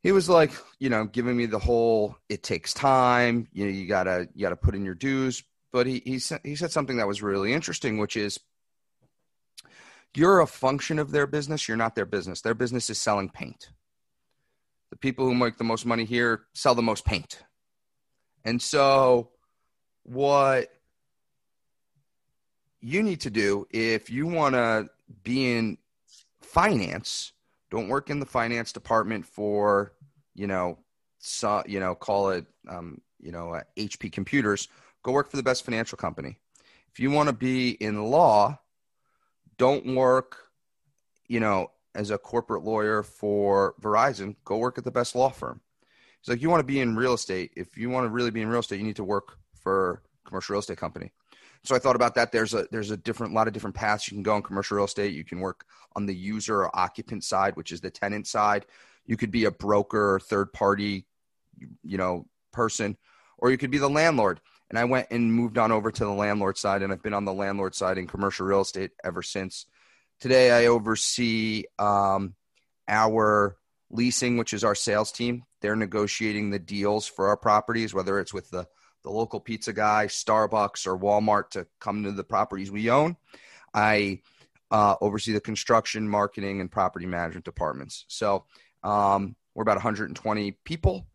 he 0.04 0.12
was 0.12 0.28
like, 0.28 0.52
you 0.78 0.90
know, 0.90 1.06
giving 1.06 1.38
me 1.38 1.46
the 1.46 1.60
whole 1.60 2.18
it 2.28 2.44
takes 2.44 2.74
time, 2.74 3.48
you 3.54 3.66
know, 3.66 3.72
you 3.72 3.88
gotta 3.88 4.28
you 4.34 4.42
gotta 4.42 4.58
put 4.58 4.76
in 4.76 4.84
your 4.84 4.96
dues. 4.96 5.42
But 5.72 5.88
he 5.88 6.02
he 6.06 6.20
said 6.20 6.42
he 6.44 6.56
said 6.58 6.72
something 6.72 6.98
that 6.98 7.08
was 7.08 7.22
really 7.22 7.54
interesting, 7.54 7.98
which 7.98 8.18
is 8.18 8.40
you're 10.16 10.42
a 10.42 10.48
function 10.48 11.00
of 11.00 11.12
their 11.12 11.28
business, 11.28 11.68
you're 11.68 11.78
not 11.78 11.96
their 11.96 12.06
business. 12.06 12.42
Their 12.42 12.54
business 12.54 12.90
is 12.90 12.98
selling 12.98 13.30
paint. 13.30 13.70
The 14.90 14.98
people 14.98 15.26
who 15.26 15.36
make 15.36 15.58
the 15.58 15.64
most 15.64 15.86
money 15.86 16.06
here 16.06 16.46
sell 16.54 16.76
the 16.76 16.82
most 16.82 17.06
paint. 17.06 17.44
And 18.44 18.62
so 18.62 19.30
what 20.04 20.70
you 22.82 23.04
need 23.04 23.22
to 23.22 23.30
do 23.30 23.68
if 23.72 24.10
you 24.10 24.26
want 24.26 24.56
to 24.56 24.90
be 25.24 25.52
in 25.52 25.78
finance 26.42 27.34
don't 27.70 27.88
work 27.88 28.10
in 28.10 28.20
the 28.20 28.26
finance 28.26 28.72
department 28.72 29.26
for 29.26 29.94
you 30.34 30.48
know 30.48 30.78
so, 31.20 31.62
you 31.68 31.80
know 31.80 31.94
call 31.94 32.30
it 32.30 32.46
um, 32.70 33.02
you 33.20 33.32
know 33.32 33.54
uh, 33.54 33.62
hp 33.78 34.12
computers 34.12 34.70
go 35.04 35.12
work 35.12 35.30
for 35.30 35.38
the 35.38 35.44
best 35.44 35.66
financial 35.66 35.98
company 35.98 36.38
if 36.92 37.00
you 37.00 37.12
want 37.12 37.28
to 37.28 37.34
be 37.34 37.72
in 37.72 38.02
law 38.04 38.58
don't 39.60 39.96
work 39.96 40.38
you 41.28 41.40
know 41.40 41.70
as 41.94 42.10
a 42.10 42.18
corporate 42.18 42.64
lawyer 42.64 43.04
for 43.04 43.76
verizon 43.80 44.36
go 44.44 44.58
work 44.58 44.80
at 44.80 44.84
the 44.84 44.92
best 44.92 45.14
law 45.14 45.30
firm 45.30 45.62
it's 46.20 46.28
like 46.30 46.42
you 46.42 46.50
want 46.50 46.60
to 46.60 46.66
be 46.66 46.80
in 46.80 46.96
real 46.96 47.14
estate 47.14 47.52
if 47.56 47.78
you 47.78 47.92
want 47.92 48.06
to 48.06 48.10
really 48.10 48.32
be 48.32 48.42
in 48.42 48.50
real 48.50 48.62
estate 48.62 48.80
you 48.80 48.86
need 48.86 48.96
to 48.96 49.04
work 49.04 49.38
for 49.54 50.02
commercial 50.26 50.54
real 50.54 50.60
estate 50.60 50.78
company 50.78 51.12
so 51.64 51.76
I 51.76 51.80
thought 51.80 51.96
about 51.96 52.16
that. 52.16 52.32
There's 52.32 52.54
a 52.54 52.68
there's 52.72 52.92
a 52.92 52.98
different 52.98 53.34
lot 53.34 53.48
of 53.48 53.54
different 53.54 53.76
paths 53.76 54.08
you 54.08 54.16
can 54.16 54.24
go 54.24 54.36
in 54.36 54.42
commercial 54.42 54.78
real 54.78 54.86
estate. 54.86 55.14
You 55.14 55.26
can 55.26 55.40
work 55.40 55.66
on 55.96 56.06
the 56.06 56.16
user 56.16 56.62
or 56.62 56.78
occupant 56.78 57.24
side, 57.24 57.56
which 57.56 57.72
is 57.72 57.82
the 57.82 57.90
tenant 57.90 58.28
side. 58.28 58.66
You 59.06 59.18
could 59.18 59.32
be 59.32 59.46
a 59.46 59.52
broker 59.52 60.16
or 60.16 60.20
third 60.20 60.54
party, 60.54 61.06
you 61.84 61.98
know, 61.98 62.28
person, 62.54 62.98
or 63.38 63.52
you 63.52 63.58
could 63.58 63.72
be 63.72 63.78
the 63.78 63.90
landlord. 63.90 64.40
And 64.70 64.78
I 64.78 64.86
went 64.86 65.08
and 65.12 65.34
moved 65.34 65.58
on 65.58 65.72
over 65.72 65.92
to 65.92 66.06
the 66.06 66.12
landlord 66.12 66.58
side, 66.58 66.84
and 66.84 66.92
I've 66.92 67.02
been 67.02 67.14
on 67.14 67.26
the 67.26 67.34
landlord 67.34 67.74
side 67.74 67.98
in 67.98 68.08
commercial 68.08 68.46
real 68.46 68.62
estate 68.62 68.92
ever 69.04 69.24
since. 69.24 69.66
Today, 70.20 70.52
I 70.52 70.68
oversee 70.68 71.64
um, 71.80 72.36
our 72.88 73.58
leasing, 73.90 74.38
which 74.38 74.54
is 74.54 74.64
our 74.64 74.76
sales 74.76 75.12
team. 75.12 75.44
They're 75.62 75.76
negotiating 75.76 76.52
the 76.52 76.60
deals 76.60 77.08
for 77.08 77.30
our 77.30 77.38
properties, 77.38 77.94
whether 77.94 78.20
it's 78.20 78.34
with 78.34 78.50
the 78.50 78.68
the 79.04 79.10
local 79.10 79.40
pizza 79.40 79.74
guy, 79.74 80.08
Starbucks, 80.08 80.86
or 80.86 80.98
Walmart 80.98 81.52
to 81.52 81.66
come 81.80 82.04
to 82.04 82.12
the 82.12 82.24
properties 82.24 82.70
we 82.70 82.90
own. 82.90 83.16
I 83.74 84.22
uh, 84.72 84.96
oversee 85.02 85.34
the 85.34 85.42
construction, 85.42 86.08
marketing, 86.08 86.62
and 86.62 86.72
property 86.72 87.06
management 87.06 87.46
departments. 87.46 88.06
So 88.08 88.46
um, 88.84 89.36
we're 89.56 89.64
about 89.64 89.78
120 89.78 90.52
people, 90.64 91.08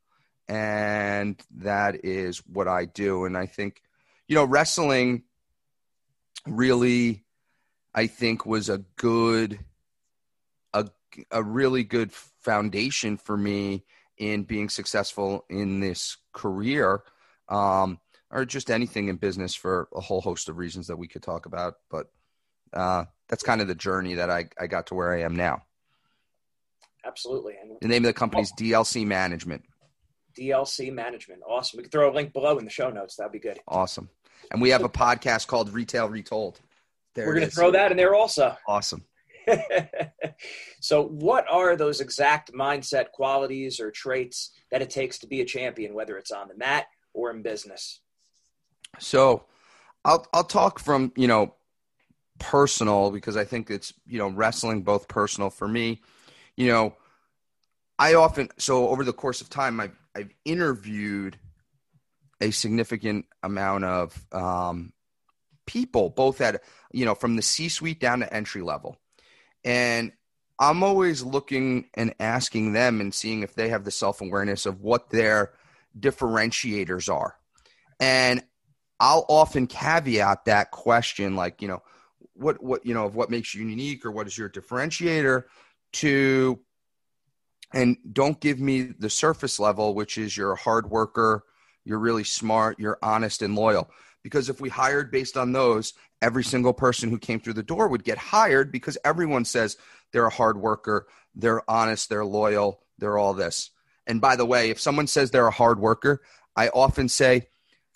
and 0.49 1.41
that 1.57 2.05
is 2.05 2.39
what 2.47 2.69
I 2.69 2.85
do. 2.85 3.25
And 3.25 3.37
I 3.37 3.47
think, 3.47 3.83
you 4.29 4.35
know, 4.35 4.45
wrestling 4.45 5.23
really, 6.47 7.25
I 7.95 8.07
think, 8.07 8.45
was 8.45 8.69
a 8.69 8.79
good, 8.97 9.59
a, 10.73 10.89
a 11.31 11.43
really 11.43 11.85
good 11.85 12.13
foundation 12.13 13.17
for 13.17 13.37
me 13.37 13.85
in 14.19 14.45
being 14.45 14.69
successful 14.69 15.45
in 15.49 15.81
this 15.81 16.17
career 16.33 17.03
um, 17.49 17.99
or 18.31 18.45
just 18.45 18.71
anything 18.71 19.09
in 19.09 19.17
business 19.17 19.55
for 19.55 19.89
a 19.95 20.01
whole 20.01 20.21
host 20.21 20.49
of 20.49 20.59
reasons 20.59 20.89
that 20.89 20.97
we 20.97 21.09
could 21.09 21.23
talk 21.23 21.47
about. 21.47 21.75
But 21.91 22.11
uh, 22.73 23.05
that's 23.29 23.43
kind 23.43 23.61
of 23.61 23.69
the 23.69 23.75
journey 23.75 24.15
that 24.15 24.31
I, 24.31 24.49
I 24.61 24.67
got 24.67 24.89
to 24.89 24.95
where 24.95 25.13
I 25.13 25.23
am 25.23 25.37
now. 25.37 25.63
Absolutely. 27.05 27.55
And 27.61 27.77
the 27.81 27.89
name 27.89 28.05
of 28.05 28.09
the 28.09 28.15
company 28.15 28.43
is 28.43 28.53
DLC 28.53 29.07
Management. 29.07 29.65
DLC 30.35 30.93
Management. 30.93 31.43
Awesome. 31.49 31.79
We 31.79 31.85
can 31.85 31.91
throw 31.91 32.11
a 32.11 32.15
link 32.15 32.33
below 32.33 32.59
in 32.59 32.65
the 32.65 32.71
show 32.71 32.91
notes. 32.91 33.17
That'd 33.17 33.33
be 33.33 33.39
good. 33.39 33.59
Awesome. 33.69 34.09
And 34.51 34.61
we 34.61 34.71
have 34.71 34.85
a 34.85 34.89
podcast 34.89 35.47
called 35.47 35.73
Retail 35.73 36.09
Retold. 36.09 36.61
There 37.15 37.27
We're 37.27 37.35
going 37.35 37.49
to 37.49 37.55
throw 37.55 37.71
that 37.71 37.91
in 37.91 37.97
there 37.97 38.15
also. 38.15 38.57
Awesome. 38.67 39.05
so, 40.81 41.03
what 41.03 41.47
are 41.51 41.77
those 41.77 42.01
exact 42.01 42.53
mindset 42.53 43.11
qualities 43.13 43.79
or 43.79 43.91
traits 43.91 44.51
that 44.71 44.83
it 44.83 44.91
takes 44.91 45.19
to 45.19 45.27
be 45.27 45.41
a 45.41 45.45
champion, 45.45 45.95
whether 45.95 46.17
it's 46.17 46.31
on 46.31 46.49
the 46.49 46.57
mat 46.57 46.87
or 47.13 47.31
in 47.31 47.43
business? 47.43 48.01
So 48.99 49.45
I'll 50.05 50.27
I'll 50.33 50.45
talk 50.45 50.79
from, 50.79 51.13
you 51.17 51.29
know, 51.29 51.55
personal 52.39 53.11
because 53.11 53.37
I 53.37 53.45
think 53.45 53.71
it's, 53.71 53.93
you 54.07 54.19
know, 54.19 54.29
wrestling 54.29 54.83
both 54.83 55.09
personal 55.09 55.51
for 55.51 55.69
me. 55.69 56.03
You 56.57 56.69
know, 56.69 56.97
I 57.99 58.15
often 58.15 58.49
so 58.59 58.89
over 58.89 59.05
the 59.05 59.13
course 59.13 59.41
of 59.41 59.51
time 59.51 59.81
I've 59.81 59.97
I've 60.17 60.35
interviewed 60.45 61.39
a 62.41 62.51
significant 62.51 63.27
amount 63.43 63.85
of 63.85 64.27
um, 64.33 64.93
people, 65.67 66.11
both 66.11 66.41
at 66.41 66.63
you 66.93 67.05
know 67.05 67.15
from 67.15 67.37
the 67.37 67.43
C-suite 67.43 68.01
down 68.01 68.21
to 68.21 68.33
entry 68.33 68.63
level, 68.63 68.97
and 69.65 70.13
I'm 70.59 70.83
always 70.83 71.23
looking 71.23 71.87
and 71.95 72.15
asking 72.21 72.73
them 72.73 73.01
and 73.01 73.13
seeing 73.13 73.43
if 73.43 73.55
they 73.55 73.69
have 73.71 73.85
the 73.85 73.91
self 73.91 74.21
awareness 74.21 74.67
of 74.67 74.81
what 74.81 75.11
their 75.11 75.53
differentiators 75.99 77.13
are. 77.13 77.37
And 78.01 78.43
I'll 79.01 79.27
often 79.29 79.67
caveat 79.67 80.45
that 80.45 80.71
question 80.71 81.37
like, 81.37 81.61
you 81.61 81.69
know, 81.69 81.83
what 82.35 82.63
what 82.63 82.87
you 82.87 82.95
know 82.95 83.07
of 83.07 83.15
what 83.15 83.31
makes 83.31 83.55
you 83.55 83.67
unique 83.67 84.05
or 84.05 84.11
what 84.11 84.27
is 84.27 84.37
your 84.37 84.49
differentiator 84.49 85.45
to 85.95 86.61
and 87.75 87.97
don't 88.13 88.41
give 88.41 88.59
me 88.61 88.83
the 88.83 89.11
surface 89.11 89.59
level 89.59 89.95
which 89.95 90.19
is 90.19 90.37
you're 90.37 90.53
a 90.53 90.57
hard 90.57 90.89
worker 90.91 91.45
you're 91.85 91.99
really 91.99 92.25
smart 92.25 92.79
you're 92.79 92.99
honest 93.03 93.43
and 93.43 93.55
loyal 93.55 93.91
because 94.23 94.49
if 94.49 94.61
we 94.61 94.69
hired 94.69 95.11
based 95.11 95.37
on 95.37 95.53
those 95.53 95.95
every 96.23 96.45
single 96.45 96.73
person 96.73 97.11
who 97.11 97.19
came 97.19 97.41
through 97.41 97.53
the 97.53 97.63
door 97.63 97.89
would 97.89 98.05
get 98.05 98.19
hired 98.19 98.73
because 98.73 98.97
everyone 99.05 99.45
says 99.45 99.77
they're 100.13 100.27
a 100.27 100.31
hard 100.31 100.57
worker 100.57 101.07
they're 101.35 101.69
honest 101.71 102.09
they're 102.09 102.25
loyal 102.25 102.81
they're 102.99 103.19
all 103.19 103.35
this 103.35 103.71
and 104.07 104.21
by 104.21 104.37
the 104.37 104.47
way, 104.47 104.71
if 104.71 104.81
someone 104.81 105.07
says 105.07 105.31
they're 105.31 105.47
a 105.47 105.53
hard 105.53 105.79
worker, 105.79 106.23
I 106.57 106.69
often 106.69 107.09
say, 107.09 107.49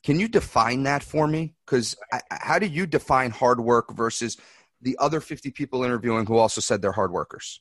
can 0.02 0.18
you 0.18 0.28
define 0.28 0.84
that 0.84 1.02
for 1.02 1.26
me? 1.26 1.54
Because 1.66 1.96
how 2.30 2.58
do 2.58 2.66
you 2.66 2.86
define 2.86 3.30
hard 3.30 3.60
work 3.60 3.94
versus 3.94 4.36
the 4.80 4.96
other 5.00 5.20
50 5.20 5.50
people 5.50 5.84
interviewing 5.84 6.26
who 6.26 6.36
also 6.36 6.60
said 6.60 6.80
they're 6.80 6.92
hard 6.92 7.12
workers? 7.12 7.60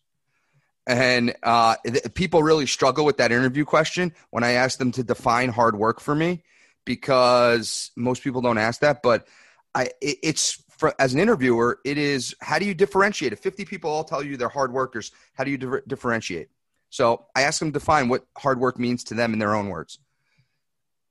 And 0.88 1.36
uh, 1.44 1.76
people 2.14 2.42
really 2.42 2.66
struggle 2.66 3.04
with 3.04 3.18
that 3.18 3.34
interview 3.34 3.66
question 3.66 4.14
when 4.30 4.46
I 4.46 4.54
ask 4.54 4.80
them 4.80 4.94
to 4.94 5.04
define 5.04 5.50
hard 5.50 5.78
work 5.78 6.00
for 6.00 6.16
me 6.16 6.44
because 6.86 7.92
most 7.98 8.24
people 8.24 8.42
don't 8.42 8.58
ask 8.58 8.80
that. 8.80 9.04
But 9.04 9.28
I, 9.76 9.90
it, 10.02 10.18
it's 10.24 10.64
for, 10.70 10.96
as 10.98 11.14
an 11.14 11.20
interviewer, 11.20 11.80
it 11.84 11.98
is 11.98 12.34
how 12.40 12.58
do 12.58 12.66
you 12.66 12.74
differentiate? 12.74 13.34
If 13.34 13.40
50 13.40 13.66
people 13.66 13.92
all 13.92 14.06
tell 14.06 14.24
you 14.24 14.38
they're 14.38 14.48
hard 14.48 14.72
workers, 14.72 15.12
how 15.34 15.44
do 15.44 15.52
you 15.52 15.58
di- 15.58 15.82
differentiate? 15.88 16.48
So 16.90 17.26
I 17.36 17.42
ask 17.42 17.60
them 17.60 17.74
to 17.74 17.80
define 17.80 18.08
what 18.08 18.26
hard 18.38 18.58
work 18.58 18.80
means 18.80 19.04
to 19.06 19.14
them 19.14 19.34
in 19.34 19.40
their 19.40 19.56
own 19.56 19.68
words. 19.68 20.00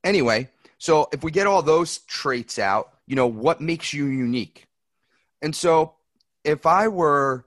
Anyway, 0.03 0.49
so 0.79 1.07
if 1.13 1.23
we 1.23 1.29
get 1.29 1.45
all 1.45 1.61
those 1.61 1.99
traits 1.99 2.57
out, 2.57 2.93
you 3.05 3.15
know, 3.15 3.27
what 3.27 3.61
makes 3.61 3.93
you 3.93 4.05
unique? 4.05 4.65
And 5.43 5.55
so 5.55 5.93
if 6.43 6.65
I 6.65 6.87
were, 6.87 7.45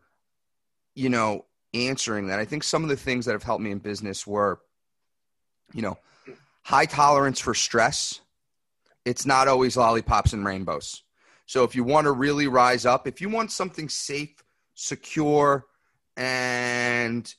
you 0.95 1.09
know, 1.09 1.47
answering 1.75 2.29
that, 2.29 2.39
I 2.39 2.45
think 2.45 2.63
some 2.63 2.83
of 2.83 2.89
the 2.89 2.97
things 2.97 3.27
that 3.27 3.33
have 3.33 3.43
helped 3.43 3.63
me 3.63 3.71
in 3.71 3.79
business 3.79 4.27
were, 4.27 4.61
you 5.73 5.83
know, 5.83 5.99
high 6.63 6.87
tolerance 6.87 7.41
for 7.41 7.55
stress. 7.55 8.21
It's 9.05 9.25
not 9.27 9.49
always 9.49 9.77
lollipops 9.77 10.33
and 10.33 10.45
rainbows. 10.45 11.03
So 11.47 11.65
if 11.65 11.75
you 11.75 11.85
want 11.85 12.05
to 12.05 12.13
really 12.13 12.47
rise 12.47 12.87
up, 12.87 13.07
if 13.07 13.21
you 13.21 13.29
want 13.29 13.51
something 13.51 13.89
safe, 13.89 14.43
secure, 14.75 15.67
and 16.17 17.33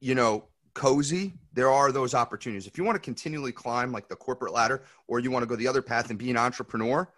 you 0.00 0.14
know, 0.14 0.44
cozy, 0.74 1.32
there 1.52 1.70
are 1.70 1.92
those 1.92 2.14
opportunities. 2.14 2.66
If 2.66 2.76
you 2.76 2.84
want 2.84 2.96
to 2.96 3.00
continually 3.00 3.52
climb 3.52 3.92
like 3.92 4.08
the 4.08 4.16
corporate 4.16 4.52
ladder 4.52 4.82
or 5.06 5.20
you 5.20 5.30
want 5.30 5.42
to 5.42 5.46
go 5.46 5.54
the 5.54 5.68
other 5.68 5.82
path 5.82 6.10
and 6.10 6.18
be 6.18 6.30
an 6.30 6.36
entrepreneur, 6.36 7.08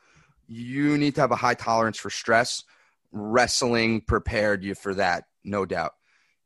you 0.46 0.98
need 0.98 1.14
to 1.14 1.20
have 1.20 1.30
a 1.30 1.36
high 1.36 1.54
tolerance 1.54 1.98
for 1.98 2.10
stress. 2.10 2.64
Wrestling 3.12 4.00
prepared 4.02 4.62
you 4.64 4.74
for 4.74 4.94
that, 4.94 5.24
no 5.44 5.64
doubt. 5.64 5.94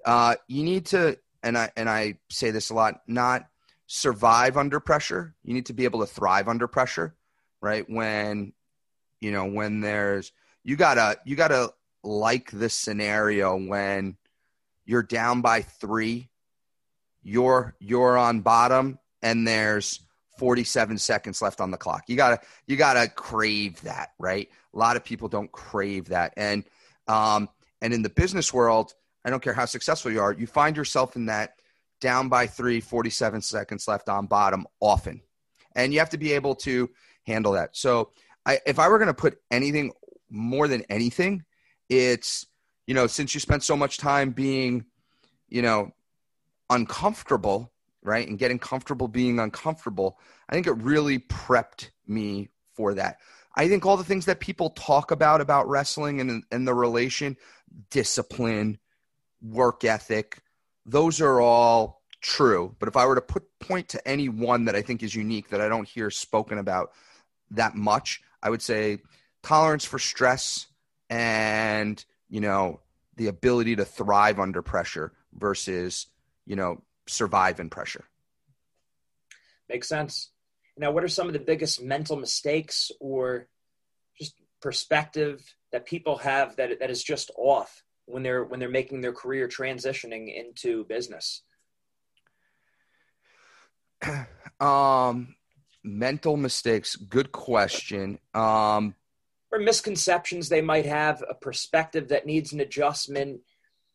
Uh, 0.04 0.36
you 0.46 0.62
need 0.62 0.86
to, 0.86 1.18
and 1.42 1.56
I 1.56 1.70
and 1.76 1.88
I 1.88 2.18
say 2.30 2.50
this 2.50 2.70
a 2.70 2.74
lot, 2.74 3.00
not 3.06 3.46
survive 3.86 4.56
under 4.56 4.80
pressure. 4.80 5.34
You 5.42 5.54
need 5.54 5.66
to 5.66 5.72
be 5.72 5.84
able 5.84 6.00
to 6.00 6.06
thrive 6.06 6.48
under 6.48 6.66
pressure, 6.66 7.14
right? 7.60 7.88
When 7.88 8.52
you 9.20 9.32
know 9.32 9.46
when 9.46 9.80
there's 9.80 10.32
you 10.64 10.76
gotta 10.76 11.18
you 11.24 11.36
gotta 11.36 11.72
like 12.04 12.50
this 12.50 12.74
scenario 12.74 13.56
when 13.56 14.16
you're 14.84 15.02
down 15.02 15.40
by 15.40 15.62
three, 15.62 16.30
you're 17.22 17.74
you're 17.78 18.16
on 18.16 18.40
bottom, 18.40 18.98
and 19.22 19.46
there's 19.46 20.00
47 20.38 20.98
seconds 20.98 21.42
left 21.42 21.60
on 21.60 21.70
the 21.70 21.76
clock. 21.76 22.04
You 22.08 22.16
gotta 22.16 22.40
you 22.66 22.76
gotta 22.76 23.08
crave 23.08 23.80
that, 23.82 24.12
right? 24.18 24.48
A 24.74 24.78
lot 24.78 24.96
of 24.96 25.04
people 25.04 25.28
don't 25.28 25.50
crave 25.50 26.06
that, 26.08 26.32
and 26.36 26.64
um, 27.06 27.48
and 27.80 27.92
in 27.92 28.02
the 28.02 28.10
business 28.10 28.52
world, 28.52 28.94
I 29.28 29.30
don't 29.30 29.42
care 29.42 29.52
how 29.52 29.66
successful 29.66 30.10
you 30.10 30.22
are, 30.22 30.32
you 30.32 30.46
find 30.46 30.74
yourself 30.74 31.14
in 31.14 31.26
that 31.26 31.60
down 32.00 32.30
by 32.30 32.46
three, 32.46 32.80
47 32.80 33.42
seconds 33.42 33.86
left 33.86 34.08
on 34.08 34.26
bottom 34.26 34.66
often. 34.80 35.20
And 35.74 35.92
you 35.92 35.98
have 35.98 36.08
to 36.10 36.16
be 36.16 36.32
able 36.32 36.54
to 36.56 36.88
handle 37.26 37.52
that. 37.52 37.76
So 37.76 38.10
I, 38.46 38.60
if 38.66 38.78
I 38.78 38.88
were 38.88 38.96
going 38.96 39.08
to 39.08 39.14
put 39.14 39.36
anything 39.50 39.92
more 40.30 40.66
than 40.66 40.82
anything, 40.88 41.44
it's, 41.90 42.46
you 42.86 42.94
know, 42.94 43.06
since 43.06 43.34
you 43.34 43.40
spent 43.40 43.62
so 43.62 43.76
much 43.76 43.98
time 43.98 44.30
being, 44.30 44.86
you 45.50 45.60
know, 45.60 45.92
uncomfortable, 46.70 47.70
right? 48.02 48.26
And 48.26 48.38
getting 48.38 48.58
comfortable 48.58 49.08
being 49.08 49.40
uncomfortable, 49.40 50.18
I 50.48 50.54
think 50.54 50.66
it 50.66 50.72
really 50.78 51.18
prepped 51.18 51.90
me 52.06 52.48
for 52.72 52.94
that. 52.94 53.18
I 53.54 53.68
think 53.68 53.84
all 53.84 53.98
the 53.98 54.04
things 54.04 54.24
that 54.24 54.40
people 54.40 54.70
talk 54.70 55.10
about 55.10 55.42
about 55.42 55.68
wrestling 55.68 56.18
and, 56.22 56.44
and 56.50 56.66
the 56.66 56.72
relation, 56.72 57.36
discipline, 57.90 58.78
work 59.42 59.84
ethic, 59.84 60.42
those 60.86 61.20
are 61.20 61.40
all 61.40 62.02
true. 62.20 62.74
But 62.78 62.88
if 62.88 62.96
I 62.96 63.06
were 63.06 63.14
to 63.14 63.20
put 63.20 63.44
point 63.60 63.88
to 63.90 64.08
any 64.08 64.28
one 64.28 64.64
that 64.66 64.74
I 64.74 64.82
think 64.82 65.02
is 65.02 65.14
unique 65.14 65.50
that 65.50 65.60
I 65.60 65.68
don't 65.68 65.88
hear 65.88 66.10
spoken 66.10 66.58
about 66.58 66.92
that 67.50 67.74
much, 67.74 68.22
I 68.42 68.50
would 68.50 68.62
say 68.62 68.98
tolerance 69.42 69.84
for 69.84 69.98
stress 69.98 70.66
and, 71.10 72.02
you 72.28 72.40
know, 72.40 72.80
the 73.16 73.28
ability 73.28 73.76
to 73.76 73.84
thrive 73.84 74.38
under 74.38 74.62
pressure 74.62 75.12
versus, 75.32 76.06
you 76.46 76.56
know, 76.56 76.82
survive 77.06 77.60
in 77.60 77.70
pressure. 77.70 78.04
Makes 79.68 79.88
sense. 79.88 80.30
Now, 80.76 80.92
what 80.92 81.04
are 81.04 81.08
some 81.08 81.26
of 81.26 81.32
the 81.32 81.40
biggest 81.40 81.82
mental 81.82 82.16
mistakes 82.16 82.90
or 83.00 83.48
just 84.18 84.34
perspective 84.60 85.42
that 85.72 85.86
people 85.86 86.18
have 86.18 86.56
that 86.56 86.80
that 86.80 86.90
is 86.90 87.02
just 87.02 87.30
off 87.36 87.82
when 88.08 88.22
they're 88.22 88.44
when 88.44 88.60
they're 88.60 88.68
making 88.68 89.00
their 89.00 89.12
career 89.12 89.48
transitioning 89.48 90.34
into 90.34 90.84
business? 90.84 91.42
um, 94.60 95.34
mental 95.84 96.36
mistakes. 96.36 96.96
Good 96.96 97.32
question. 97.32 98.18
Um, 98.34 98.94
or 99.50 99.58
misconceptions 99.58 100.48
they 100.48 100.60
might 100.60 100.86
have, 100.86 101.24
a 101.28 101.34
perspective 101.34 102.08
that 102.08 102.26
needs 102.26 102.52
an 102.52 102.60
adjustment. 102.60 103.40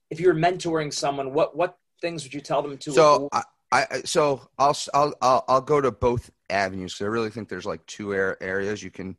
If 0.09 0.19
you're 0.19 0.35
mentoring 0.35 0.93
someone, 0.93 1.33
what 1.33 1.55
what 1.55 1.77
things 2.01 2.23
would 2.23 2.33
you 2.33 2.41
tell 2.41 2.61
them 2.61 2.77
to? 2.79 2.91
So 2.91 3.29
I, 3.31 3.43
I, 3.71 4.01
so 4.05 4.41
I'll, 4.57 4.77
I'll 4.93 5.13
I'll 5.21 5.45
I'll 5.47 5.61
go 5.61 5.81
to 5.81 5.91
both 5.91 6.31
avenues. 6.49 6.95
So 6.95 7.05
I 7.05 7.09
really 7.09 7.29
think 7.29 7.49
there's 7.49 7.65
like 7.65 7.85
two 7.85 8.13
areas 8.13 8.83
you 8.83 8.91
can 8.91 9.17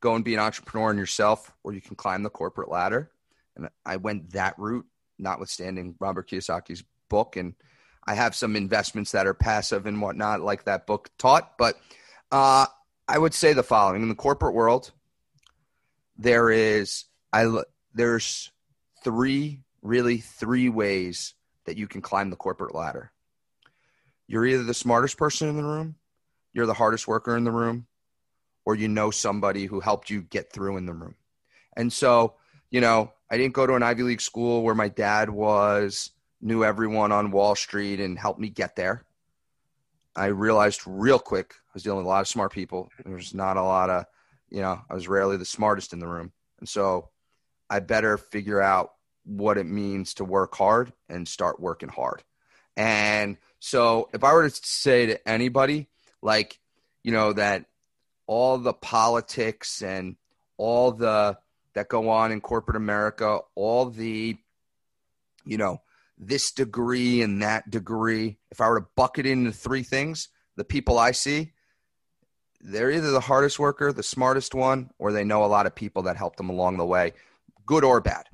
go 0.00 0.14
and 0.14 0.24
be 0.24 0.34
an 0.34 0.40
entrepreneur 0.40 0.90
in 0.90 0.98
yourself, 0.98 1.52
or 1.62 1.72
you 1.72 1.80
can 1.80 1.96
climb 1.96 2.22
the 2.22 2.30
corporate 2.30 2.70
ladder. 2.70 3.10
And 3.56 3.68
I 3.84 3.96
went 3.96 4.32
that 4.32 4.58
route, 4.58 4.86
notwithstanding 5.18 5.94
Robert 6.00 6.28
Kiyosaki's 6.28 6.84
book, 7.08 7.36
and 7.36 7.54
I 8.06 8.14
have 8.14 8.34
some 8.34 8.56
investments 8.56 9.12
that 9.12 9.26
are 9.26 9.34
passive 9.34 9.86
and 9.86 10.00
whatnot, 10.00 10.40
like 10.40 10.64
that 10.64 10.86
book 10.86 11.08
taught. 11.18 11.56
But 11.56 11.76
uh, 12.30 12.66
I 13.08 13.18
would 13.18 13.34
say 13.34 13.52
the 13.52 13.62
following: 13.62 14.02
in 14.02 14.08
the 14.08 14.14
corporate 14.14 14.54
world, 14.54 14.90
there 16.16 16.50
is 16.50 17.04
I 17.32 17.62
there's 17.94 18.50
three 19.02 19.60
really 19.82 20.18
three 20.18 20.68
ways 20.68 21.34
that 21.66 21.76
you 21.76 21.86
can 21.86 22.02
climb 22.02 22.30
the 22.30 22.36
corporate 22.36 22.74
ladder. 22.74 23.12
You're 24.26 24.46
either 24.46 24.64
the 24.64 24.74
smartest 24.74 25.16
person 25.18 25.48
in 25.48 25.56
the 25.56 25.62
room, 25.62 25.96
you're 26.52 26.66
the 26.66 26.74
hardest 26.74 27.06
worker 27.06 27.36
in 27.36 27.44
the 27.44 27.50
room, 27.50 27.86
or 28.64 28.74
you 28.74 28.88
know 28.88 29.10
somebody 29.10 29.66
who 29.66 29.80
helped 29.80 30.10
you 30.10 30.22
get 30.22 30.52
through 30.52 30.78
in 30.78 30.86
the 30.86 30.94
room. 30.94 31.14
And 31.76 31.92
so, 31.92 32.34
you 32.70 32.80
know, 32.80 33.12
I 33.34 33.36
didn't 33.36 33.54
go 33.54 33.66
to 33.66 33.74
an 33.74 33.82
Ivy 33.82 34.04
League 34.04 34.20
school 34.20 34.62
where 34.62 34.76
my 34.76 34.86
dad 34.86 35.28
was 35.28 36.12
knew 36.40 36.62
everyone 36.62 37.10
on 37.10 37.32
Wall 37.32 37.56
Street 37.56 37.98
and 37.98 38.16
helped 38.16 38.38
me 38.38 38.48
get 38.48 38.76
there. 38.76 39.04
I 40.14 40.26
realized 40.26 40.82
real 40.86 41.18
quick 41.18 41.52
I 41.52 41.70
was 41.74 41.82
dealing 41.82 41.96
with 41.96 42.06
a 42.06 42.10
lot 42.10 42.20
of 42.20 42.28
smart 42.28 42.52
people. 42.52 42.90
There's 43.04 43.34
not 43.34 43.56
a 43.56 43.62
lot 43.64 43.90
of, 43.90 44.04
you 44.50 44.60
know, 44.60 44.80
I 44.88 44.94
was 44.94 45.08
rarely 45.08 45.36
the 45.36 45.44
smartest 45.44 45.92
in 45.92 45.98
the 45.98 46.06
room. 46.06 46.30
And 46.60 46.68
so 46.68 47.08
I 47.68 47.80
better 47.80 48.18
figure 48.18 48.62
out 48.62 48.92
what 49.24 49.58
it 49.58 49.66
means 49.66 50.14
to 50.14 50.24
work 50.24 50.54
hard 50.54 50.92
and 51.08 51.26
start 51.26 51.58
working 51.58 51.88
hard. 51.88 52.22
And 52.76 53.36
so 53.58 54.10
if 54.14 54.22
I 54.22 54.32
were 54.32 54.48
to 54.48 54.60
say 54.62 55.06
to 55.06 55.28
anybody, 55.28 55.88
like, 56.22 56.60
you 57.02 57.10
know, 57.10 57.32
that 57.32 57.64
all 58.28 58.58
the 58.58 58.74
politics 58.74 59.82
and 59.82 60.14
all 60.56 60.92
the 60.92 61.36
that 61.74 61.88
go 61.88 62.08
on 62.08 62.32
in 62.32 62.40
corporate 62.40 62.76
America, 62.76 63.40
all 63.54 63.86
the, 63.86 64.36
you 65.44 65.58
know, 65.58 65.80
this 66.16 66.52
degree 66.52 67.22
and 67.22 67.42
that 67.42 67.68
degree, 67.70 68.38
if 68.50 68.60
I 68.60 68.68
were 68.68 68.80
to 68.80 68.86
bucket 68.96 69.26
into 69.26 69.52
three 69.52 69.82
things, 69.82 70.28
the 70.56 70.64
people 70.64 70.98
I 70.98 71.10
see, 71.10 71.52
they're 72.60 72.90
either 72.90 73.10
the 73.10 73.20
hardest 73.20 73.58
worker, 73.58 73.92
the 73.92 74.02
smartest 74.02 74.54
one, 74.54 74.90
or 74.98 75.12
they 75.12 75.24
know 75.24 75.44
a 75.44 75.46
lot 75.46 75.66
of 75.66 75.74
people 75.74 76.04
that 76.04 76.16
helped 76.16 76.38
them 76.38 76.48
along 76.48 76.78
the 76.78 76.86
way, 76.86 77.12
good 77.66 77.84
or 77.84 78.00
bad. 78.00 78.26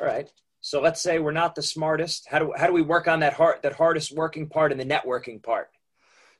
All 0.00 0.06
right. 0.06 0.28
So 0.60 0.80
let's 0.80 1.00
say 1.00 1.20
we're 1.20 1.30
not 1.30 1.54
the 1.54 1.62
smartest. 1.62 2.26
How 2.28 2.40
do 2.40 2.52
how 2.56 2.66
do 2.66 2.72
we 2.72 2.82
work 2.82 3.06
on 3.06 3.20
that 3.20 3.34
hard 3.34 3.62
that 3.62 3.74
hardest 3.74 4.12
working 4.16 4.48
part 4.48 4.72
and 4.72 4.80
the 4.80 4.84
networking 4.84 5.40
part? 5.40 5.68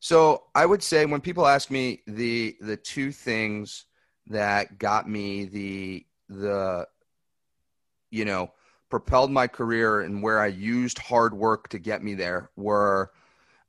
So 0.00 0.44
I 0.52 0.66
would 0.66 0.82
say 0.82 1.06
when 1.06 1.20
people 1.20 1.46
ask 1.46 1.70
me 1.70 2.02
the 2.08 2.56
the 2.60 2.76
two 2.76 3.12
things 3.12 3.84
that 4.28 4.78
got 4.78 5.08
me 5.08 5.44
the 5.44 6.06
the 6.28 6.88
you 8.10 8.24
know 8.24 8.50
propelled 8.88 9.30
my 9.30 9.46
career 9.46 10.00
and 10.00 10.22
where 10.22 10.40
I 10.40 10.46
used 10.46 10.98
hard 10.98 11.34
work 11.34 11.68
to 11.68 11.78
get 11.78 12.02
me 12.02 12.14
there 12.14 12.50
were 12.56 13.10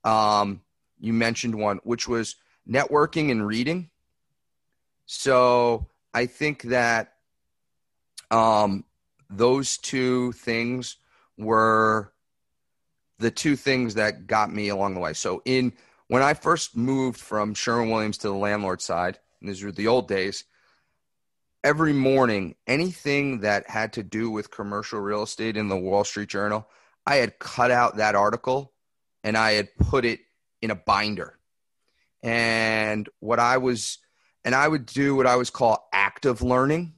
um, 0.04 0.62
you 1.00 1.14
mentioned 1.14 1.56
one, 1.56 1.80
which 1.84 2.08
was 2.08 2.36
networking 2.70 3.32
and 3.32 3.46
reading. 3.46 3.90
So 5.06 5.88
I 6.14 6.26
think 6.26 6.64
that 6.64 7.14
um, 8.32 8.84
those 9.30 9.78
two 9.78 10.32
things 10.34 10.98
were 11.38 12.12
the 13.20 13.32
two 13.32 13.56
things 13.56 13.96
that 13.96 14.28
got 14.28 14.54
me 14.54 14.70
along 14.70 14.94
the 14.94 15.00
way. 15.00 15.14
So 15.14 15.42
in 15.46 15.74
when 16.08 16.22
I 16.22 16.34
first 16.34 16.76
moved 16.76 17.20
from 17.20 17.54
Sherwin 17.54 17.90
Williams 17.90 18.18
to 18.20 18.28
the 18.28 18.34
landlord 18.34 18.82
side, 18.82 19.20
and 19.42 19.50
these 19.50 19.64
were 19.64 19.72
the 19.72 19.88
old 19.88 20.08
days, 20.08 20.44
every 21.64 21.94
morning, 21.94 22.56
anything 22.66 23.42
that 23.42 23.70
had 23.70 23.94
to 23.94 24.04
do 24.04 24.30
with 24.30 24.52
commercial 24.52 25.00
real 25.00 25.24
estate 25.24 25.58
in 25.58 25.68
the 25.68 25.78
Wall 25.78 26.04
Street 26.04 26.30
Journal, 26.30 26.68
I 27.06 27.16
had 27.16 27.40
cut 27.40 27.72
out 27.72 27.98
that 27.98 28.16
article 28.16 28.74
and 29.24 29.38
I 29.38 29.54
had 29.54 29.76
put 29.78 30.06
it 30.06 30.22
in 30.62 30.72
a 30.72 30.76
binder. 30.76 31.38
And 32.24 33.08
what 33.20 33.40
I 33.40 33.58
was, 33.58 34.00
and 34.44 34.56
I 34.56 34.68
would 34.68 34.86
do 34.86 35.16
what 35.16 35.28
I 35.28 35.36
was 35.36 35.50
call 35.50 35.88
active 35.92 36.42
learning, 36.42 36.94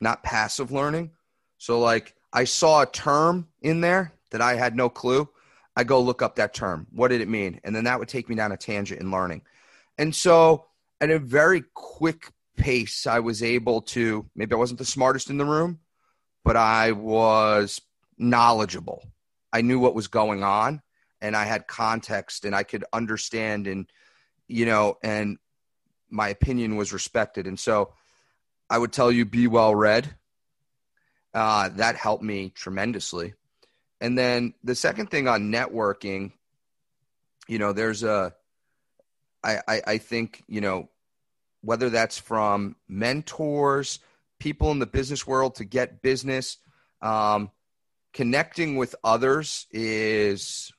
not 0.00 0.22
passive 0.22 0.70
learning. 0.72 1.12
So, 1.58 1.80
like, 1.80 2.14
I 2.32 2.44
saw 2.44 2.82
a 2.82 2.86
term 2.86 3.48
in 3.62 3.80
there 3.80 4.12
that 4.30 4.40
I 4.40 4.54
had 4.54 4.76
no 4.76 4.88
clue. 4.88 5.28
I 5.76 5.84
go 5.84 6.00
look 6.00 6.22
up 6.22 6.36
that 6.36 6.54
term. 6.54 6.86
What 6.92 7.08
did 7.08 7.20
it 7.20 7.28
mean? 7.28 7.60
And 7.64 7.74
then 7.74 7.84
that 7.84 7.98
would 7.98 8.08
take 8.08 8.28
me 8.28 8.34
down 8.34 8.52
a 8.52 8.56
tangent 8.56 9.00
in 9.00 9.10
learning. 9.10 9.42
And 9.96 10.14
so, 10.14 10.66
at 11.00 11.10
a 11.10 11.18
very 11.18 11.64
quick 11.74 12.30
pace, 12.56 13.06
I 13.06 13.20
was 13.20 13.42
able 13.42 13.82
to 13.82 14.26
maybe 14.34 14.54
I 14.54 14.58
wasn't 14.58 14.78
the 14.78 14.84
smartest 14.84 15.30
in 15.30 15.38
the 15.38 15.44
room, 15.44 15.80
but 16.44 16.56
I 16.56 16.92
was 16.92 17.80
knowledgeable. 18.16 19.04
I 19.52 19.62
knew 19.62 19.78
what 19.78 19.94
was 19.94 20.08
going 20.08 20.42
on 20.42 20.82
and 21.20 21.36
I 21.36 21.44
had 21.44 21.66
context 21.66 22.44
and 22.44 22.54
I 22.54 22.62
could 22.62 22.84
understand 22.92 23.66
and 23.66 23.86
you 24.46 24.66
know 24.66 24.98
and 25.02 25.38
my 26.10 26.28
opinion 26.28 26.76
was 26.76 26.92
respected 26.92 27.46
and 27.46 27.58
so 27.58 27.92
I 28.70 28.78
would 28.78 28.92
tell 28.92 29.10
you 29.10 29.24
be 29.24 29.46
well 29.46 29.74
read. 29.74 30.14
Uh, 31.32 31.68
that 31.70 31.96
helped 31.96 32.22
me 32.22 32.50
tremendously. 32.50 33.34
And 34.00 34.16
then 34.16 34.54
the 34.64 34.74
second 34.74 35.10
thing 35.10 35.28
on 35.28 35.52
networking, 35.52 36.32
you 37.46 37.58
know, 37.58 37.72
there's 37.72 38.02
a 38.02 38.34
I, 39.44 39.60
I, 39.68 39.82
I 39.86 39.98
think, 39.98 40.42
you 40.48 40.60
know, 40.60 40.88
whether 41.60 41.90
that's 41.90 42.18
from 42.18 42.76
mentors, 42.88 43.98
people 44.38 44.70
in 44.70 44.78
the 44.78 44.86
business 44.86 45.26
world 45.26 45.56
to 45.56 45.64
get 45.64 46.02
business. 46.02 46.58
Um, 47.02 47.50
connecting 48.12 48.76
with 48.76 48.94
others 49.04 49.66
is, 49.70 50.72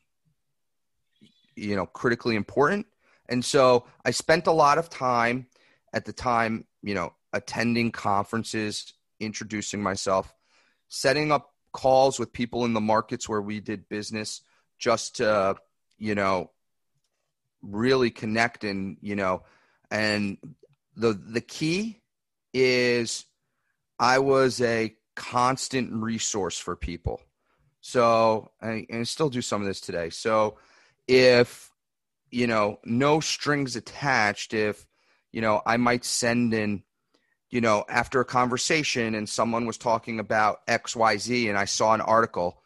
you 1.56 1.76
know, 1.76 1.86
critically 1.86 2.36
important. 2.36 2.86
And 3.28 3.44
so 3.46 3.86
I 4.04 4.12
spent 4.12 4.48
a 4.48 4.52
lot 4.52 4.78
of 4.78 4.90
time 4.90 5.48
at 5.94 6.06
the 6.06 6.14
time, 6.14 6.66
you 6.82 6.96
know, 6.96 7.14
attending 7.32 7.92
conferences, 7.92 8.94
introducing 9.20 9.82
myself, 9.82 10.34
setting 10.88 11.32
up 11.32 11.54
calls 11.72 12.20
with 12.20 12.34
people 12.34 12.66
in 12.66 12.74
the 12.74 12.82
markets 12.82 13.30
where 13.30 13.42
we 13.42 13.60
did 13.60 13.88
business 13.90 14.42
just 14.80 15.18
to, 15.18 15.56
you 15.98 16.16
know, 16.16 16.50
really 17.62 18.10
connecting, 18.10 18.98
you 19.02 19.16
know, 19.16 19.44
and 19.92 20.38
the 20.96 21.14
the 21.14 21.42
key 21.42 22.02
is 22.54 23.26
I 24.00 24.20
was 24.20 24.62
a 24.62 24.96
constant 25.16 25.92
resource 25.94 26.58
for 26.58 26.76
people. 26.76 27.22
So, 27.82 28.52
I, 28.62 28.86
and 28.90 29.02
I 29.02 29.04
still 29.04 29.30
do 29.30 29.42
some 29.42 29.62
of 29.62 29.68
this 29.68 29.82
today. 29.82 30.10
So, 30.10 30.58
if, 31.08 31.72
you 32.32 32.48
know, 32.48 32.80
no 32.86 33.20
strings 33.20 33.76
attached, 33.76 34.54
if, 34.54 34.86
you 35.32 35.42
know, 35.42 35.62
I 35.66 35.78
might 35.78 36.06
send 36.06 36.54
in, 36.54 36.84
you 37.50 37.62
know, 37.62 37.86
after 37.90 38.20
a 38.20 38.26
conversation 38.26 39.16
and 39.16 39.28
someone 39.28 39.66
was 39.66 39.78
talking 39.78 40.20
about 40.20 40.66
XYZ 40.68 41.50
and 41.50 41.58
I 41.58 41.66
saw 41.66 41.94
an 41.94 42.02
article, 42.02 42.62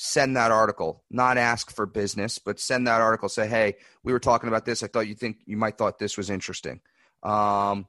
send 0.00 0.36
that 0.36 0.52
article, 0.52 1.02
not 1.10 1.36
ask 1.36 1.72
for 1.72 1.84
business, 1.84 2.38
but 2.38 2.60
send 2.60 2.86
that 2.86 3.00
article, 3.00 3.28
say, 3.28 3.48
hey, 3.48 3.74
we 4.04 4.12
were 4.12 4.20
talking 4.20 4.46
about 4.46 4.64
this. 4.64 4.84
I 4.84 4.86
thought 4.86 5.08
you 5.08 5.16
think 5.16 5.38
you 5.44 5.56
might 5.56 5.76
thought 5.76 5.98
this 5.98 6.16
was 6.16 6.30
interesting. 6.30 6.80
Um, 7.24 7.88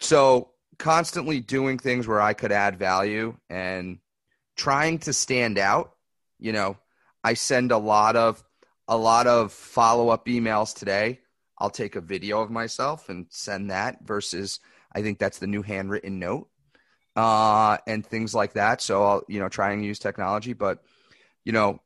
so 0.00 0.50
constantly 0.76 1.38
doing 1.38 1.78
things 1.78 2.08
where 2.08 2.20
I 2.20 2.32
could 2.32 2.50
add 2.50 2.80
value 2.80 3.36
and 3.48 4.00
trying 4.56 4.98
to 5.00 5.12
stand 5.12 5.56
out. 5.56 5.92
You 6.40 6.52
know, 6.52 6.78
I 7.22 7.34
send 7.34 7.70
a 7.70 7.78
lot 7.78 8.16
of 8.16 8.42
a 8.88 8.96
lot 8.96 9.28
of 9.28 9.52
follow 9.52 10.08
up 10.08 10.26
emails 10.26 10.76
today. 10.76 11.20
I'll 11.58 11.70
take 11.70 11.94
a 11.94 12.00
video 12.00 12.40
of 12.40 12.50
myself 12.50 13.08
and 13.08 13.26
send 13.30 13.70
that 13.70 13.98
versus 14.04 14.58
I 14.92 15.02
think 15.02 15.20
that's 15.20 15.38
the 15.38 15.46
new 15.46 15.62
handwritten 15.62 16.18
note 16.18 16.48
uh, 17.16 17.78
and 17.86 18.06
things 18.06 18.34
like 18.34 18.52
that. 18.52 18.80
So 18.80 19.02
I'll 19.02 19.22
you 19.26 19.40
know 19.40 19.48
try 19.48 19.72
and 19.72 19.84
use 19.84 19.98
technology, 19.98 20.52
but 20.52 20.82
you 21.44 21.52
know 21.52 21.80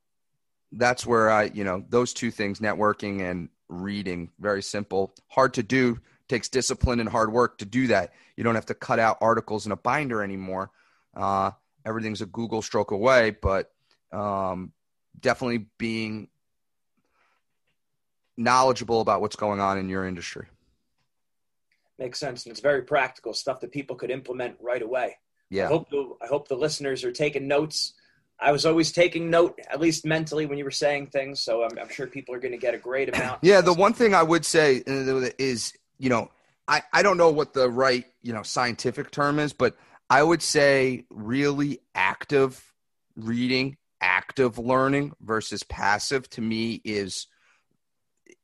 that's 0.72 1.06
where 1.06 1.30
I 1.30 1.44
you 1.44 1.64
know 1.64 1.84
those 1.88 2.12
two 2.12 2.30
things, 2.30 2.60
networking 2.60 3.22
and 3.22 3.48
reading, 3.68 4.30
very 4.38 4.62
simple, 4.62 5.14
hard 5.28 5.54
to 5.54 5.62
do 5.62 6.00
takes 6.28 6.48
discipline 6.48 7.00
and 7.00 7.08
hard 7.08 7.32
work 7.32 7.58
to 7.58 7.64
do 7.64 7.88
that. 7.88 8.12
You 8.36 8.44
don't 8.44 8.54
have 8.54 8.66
to 8.66 8.74
cut 8.74 8.98
out 8.98 9.18
articles 9.20 9.66
in 9.66 9.72
a 9.72 9.76
binder 9.76 10.22
anymore. 10.22 10.70
Uh, 11.14 11.50
everything's 11.84 12.22
a 12.22 12.26
Google 12.26 12.62
stroke 12.62 12.92
away, 12.92 13.36
but 13.42 13.72
um, 14.12 14.72
definitely 15.18 15.66
being 15.76 16.28
knowledgeable 18.36 19.00
about 19.00 19.20
what's 19.20 19.36
going 19.36 19.60
on 19.60 19.76
in 19.76 19.88
your 19.88 20.06
industry. 20.06 20.46
Makes 22.00 22.18
sense, 22.18 22.44
and 22.44 22.50
it's 22.50 22.60
very 22.60 22.82
practical 22.82 23.32
stuff 23.32 23.60
that 23.60 23.70
people 23.70 23.94
could 23.94 24.10
implement 24.10 24.56
right 24.60 24.82
away. 24.82 25.18
Yeah. 25.50 25.66
I 25.66 25.68
hope 25.68 25.90
the, 25.90 26.14
I 26.22 26.26
hope 26.26 26.48
the 26.48 26.56
listeners 26.56 27.04
are 27.04 27.12
taking 27.12 27.46
notes. 27.46 27.92
I 28.40 28.52
was 28.52 28.66
always 28.66 28.90
taking 28.90 29.30
note, 29.30 29.60
at 29.70 29.80
least 29.80 30.04
mentally, 30.06 30.46
when 30.46 30.56
you 30.56 30.64
were 30.64 30.70
saying 30.70 31.08
things. 31.08 31.42
So 31.42 31.62
I'm, 31.62 31.78
I'm 31.78 31.90
sure 31.90 32.06
people 32.06 32.34
are 32.34 32.40
going 32.40 32.52
to 32.52 32.58
get 32.58 32.74
a 32.74 32.78
great 32.78 33.14
amount. 33.14 33.40
Yeah, 33.42 33.60
the 33.60 33.74
one 33.74 33.92
thing 33.92 34.14
I 34.14 34.22
would 34.22 34.44
say 34.44 34.82
uh, 34.88 35.28
is 35.38 35.74
you 36.00 36.08
know, 36.08 36.30
I, 36.66 36.82
I 36.92 37.02
don't 37.02 37.18
know 37.18 37.30
what 37.30 37.52
the 37.52 37.70
right, 37.70 38.06
you 38.22 38.32
know, 38.32 38.42
scientific 38.42 39.10
term 39.10 39.38
is, 39.38 39.52
but 39.52 39.76
I 40.08 40.22
would 40.22 40.42
say 40.42 41.04
really 41.10 41.80
active 41.94 42.64
reading, 43.14 43.76
active 44.00 44.58
learning 44.58 45.12
versus 45.20 45.62
passive 45.62 46.28
to 46.30 46.40
me 46.40 46.80
is 46.84 47.26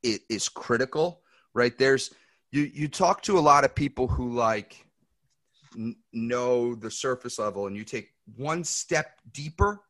is 0.03 0.49
critical, 0.49 1.23
right? 1.55 1.77
There's 1.77 2.13
you 2.53 2.63
you 2.63 2.89
talk 2.89 3.23
to 3.23 3.39
a 3.39 3.41
lot 3.41 3.65
of 3.65 3.75
people 3.75 4.09
who 4.09 4.33
like 4.33 4.87
n- 5.75 5.97
know 6.13 6.75
the 6.75 6.91
surface 6.91 7.39
level 7.39 7.67
and 7.67 7.77
you 7.77 7.85
take 7.85 8.11
one 8.37 8.65
step 8.65 9.21
deeper 9.33 9.81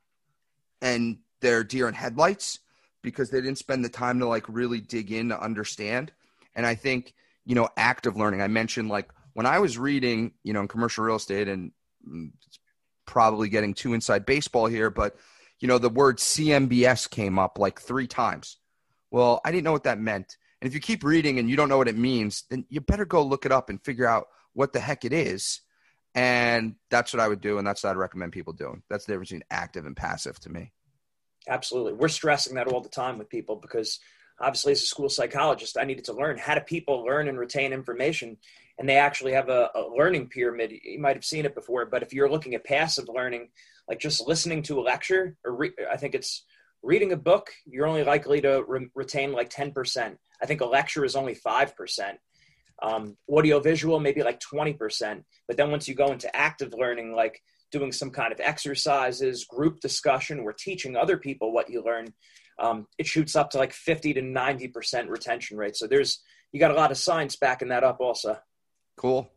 and 0.82 1.18
they're 1.40 1.64
deer 1.64 1.88
in 1.88 1.94
headlights 1.94 2.60
because 3.02 3.30
they 3.30 3.40
didn't 3.40 3.58
spend 3.58 3.84
the 3.84 3.88
time 3.88 4.18
to 4.18 4.26
like 4.26 4.44
really 4.48 4.80
dig 4.80 5.12
in 5.12 5.28
to 5.28 5.40
understand. 5.40 6.12
And 6.54 6.66
I 6.66 6.74
think 6.74 7.14
you 7.46 7.54
know, 7.54 7.68
active 7.76 8.16
learning. 8.16 8.42
I 8.42 8.48
mentioned 8.48 8.88
like 8.88 9.08
when 9.32 9.46
I 9.46 9.60
was 9.60 9.78
reading, 9.78 10.32
you 10.42 10.52
know, 10.52 10.60
in 10.60 10.68
commercial 10.68 11.04
real 11.04 11.16
estate 11.16 11.48
and 11.48 11.70
mm, 12.06 12.32
probably 13.06 13.48
getting 13.48 13.72
too 13.72 13.94
inside 13.94 14.26
baseball 14.26 14.66
here, 14.66 14.90
but 14.90 15.16
you 15.60 15.68
know, 15.68 15.78
the 15.78 15.88
word 15.88 16.18
CMBS 16.18 17.08
came 17.08 17.38
up 17.38 17.58
like 17.58 17.80
three 17.80 18.08
times. 18.08 18.58
Well, 19.10 19.40
I 19.44 19.52
didn't 19.52 19.64
know 19.64 19.72
what 19.72 19.84
that 19.84 20.00
meant. 20.00 20.36
And 20.60 20.68
if 20.68 20.74
you 20.74 20.80
keep 20.80 21.04
reading 21.04 21.38
and 21.38 21.50
you 21.50 21.56
don't 21.56 21.68
know 21.68 21.78
what 21.78 21.88
it 21.88 21.96
means, 21.96 22.44
then 22.50 22.64
you 22.68 22.80
better 22.80 23.04
go 23.04 23.22
look 23.22 23.44
it 23.46 23.52
up 23.52 23.68
and 23.68 23.82
figure 23.82 24.06
out 24.06 24.28
what 24.52 24.72
the 24.72 24.80
heck 24.80 25.04
it 25.04 25.12
is. 25.12 25.60
And 26.14 26.76
that's 26.90 27.12
what 27.12 27.20
I 27.20 27.28
would 27.28 27.42
do. 27.42 27.58
And 27.58 27.66
that's 27.66 27.84
what 27.84 27.90
I'd 27.90 27.96
recommend 27.96 28.32
people 28.32 28.54
doing. 28.54 28.82
That's 28.88 29.04
the 29.04 29.12
difference 29.12 29.28
between 29.28 29.44
active 29.50 29.84
and 29.84 29.96
passive 29.96 30.40
to 30.40 30.50
me. 30.50 30.72
Absolutely. 31.46 31.92
We're 31.92 32.08
stressing 32.08 32.54
that 32.54 32.68
all 32.68 32.80
the 32.80 32.88
time 32.88 33.18
with 33.18 33.28
people 33.28 33.56
because 33.56 34.00
obviously 34.40 34.72
as 34.72 34.82
a 34.82 34.86
school 34.86 35.08
psychologist 35.08 35.76
i 35.78 35.84
needed 35.84 36.04
to 36.04 36.12
learn 36.12 36.38
how 36.38 36.54
do 36.54 36.60
people 36.60 37.04
learn 37.04 37.28
and 37.28 37.38
retain 37.38 37.72
information 37.72 38.36
and 38.78 38.88
they 38.88 38.96
actually 38.96 39.32
have 39.32 39.48
a, 39.48 39.70
a, 39.74 39.80
learning 39.96 40.28
pyramid 40.28 40.72
you 40.84 40.98
might 40.98 41.16
have 41.16 41.24
seen 41.24 41.44
it 41.44 41.54
before 41.54 41.86
but 41.86 42.02
if 42.02 42.12
you're 42.12 42.30
looking 42.30 42.54
at 42.54 42.64
passive 42.64 43.08
learning 43.08 43.48
like 43.88 43.98
just 43.98 44.26
listening 44.26 44.62
to 44.62 44.78
a 44.78 44.82
lecture 44.82 45.36
or 45.44 45.54
re- 45.54 45.72
i 45.90 45.96
think 45.96 46.14
it's 46.14 46.44
reading 46.82 47.12
a 47.12 47.16
book 47.16 47.50
you're 47.66 47.86
only 47.86 48.04
likely 48.04 48.40
to 48.40 48.62
re- 48.66 48.88
retain 48.94 49.32
like 49.32 49.50
10% 49.50 50.16
i 50.42 50.46
think 50.46 50.60
a 50.60 50.66
lecture 50.66 51.04
is 51.04 51.16
only 51.16 51.34
5% 51.34 52.14
um, 52.82 53.16
audio 53.32 53.58
visual 53.60 53.98
maybe 53.98 54.22
like 54.22 54.40
20% 54.40 55.22
but 55.48 55.56
then 55.56 55.70
once 55.70 55.88
you 55.88 55.94
go 55.94 56.12
into 56.12 56.34
active 56.34 56.74
learning 56.76 57.14
like 57.14 57.40
doing 57.72 57.90
some 57.90 58.10
kind 58.10 58.32
of 58.32 58.40
exercises 58.40 59.44
group 59.44 59.80
discussion 59.80 60.44
we're 60.44 60.52
teaching 60.52 60.96
other 60.96 61.16
people 61.16 61.52
what 61.52 61.70
you 61.70 61.82
learn 61.82 62.12
um, 62.58 62.86
it 62.98 63.06
shoots 63.06 63.36
up 63.36 63.50
to 63.50 63.58
like 63.58 63.72
50 63.72 64.14
to 64.14 64.22
90% 64.22 65.08
retention 65.08 65.56
rate. 65.56 65.76
So 65.76 65.86
there's, 65.86 66.20
you 66.52 66.60
got 66.60 66.70
a 66.70 66.74
lot 66.74 66.90
of 66.90 66.98
science 66.98 67.36
backing 67.36 67.68
that 67.68 67.84
up 67.84 68.00
also. 68.00 68.38
Cool. 68.96 69.30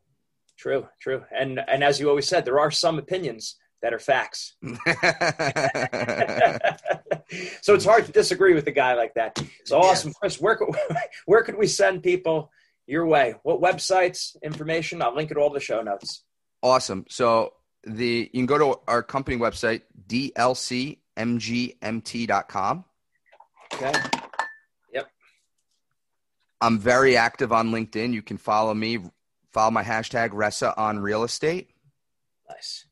True, 0.58 0.88
true. 1.02 1.24
And, 1.38 1.60
and 1.68 1.84
as 1.84 2.00
you 2.00 2.10
always 2.10 2.28
said, 2.28 2.46
there 2.46 2.60
are 2.60 2.72
some 2.72 3.00
opinions 3.00 3.56
that 3.82 3.94
are 3.94 4.00
facts. 4.00 4.56
so 7.62 7.74
it's 7.74 7.86
hard 7.86 8.06
to 8.06 8.12
disagree 8.12 8.54
with 8.54 8.68
a 8.68 8.72
guy 8.72 8.96
like 8.96 9.14
that. 9.16 9.42
So 9.66 9.80
awesome. 9.80 10.10
Yes. 10.10 10.18
Chris, 10.20 10.42
where, 10.42 10.56
could, 10.56 10.70
where 11.26 11.44
could 11.44 11.58
we 11.58 11.68
send 11.68 12.04
people 12.04 12.52
your 12.88 13.06
way? 13.06 13.36
What 13.44 13.60
websites, 13.62 14.36
information? 14.44 15.02
I'll 15.02 15.16
link 15.16 15.32
it 15.32 15.38
all 15.38 15.50
the 15.50 15.60
show 15.60 15.82
notes. 15.82 16.24
Awesome. 16.62 17.06
So 17.10 17.54
the 17.84 18.30
you 18.34 18.40
can 18.40 18.46
go 18.46 18.58
to 18.58 18.80
our 18.88 19.04
company 19.04 19.38
website, 19.38 19.84
dlcmgmt.com. 20.08 20.98
Okay. 23.74 23.94
Yep. 24.94 25.10
I'm 26.60 26.80
very 26.80 27.16
active 27.16 27.54
on 27.54 27.72
LinkedIn. 27.72 28.14
You 28.14 28.22
can 28.22 28.38
follow 28.38 28.74
me, 28.74 29.00
follow 29.54 29.72
my 29.72 29.84
hashtag 29.84 30.32
Ressa 30.32 30.78
on 30.78 31.00
real 31.00 31.24
estate. 31.24 31.70
Nice. 32.50 32.89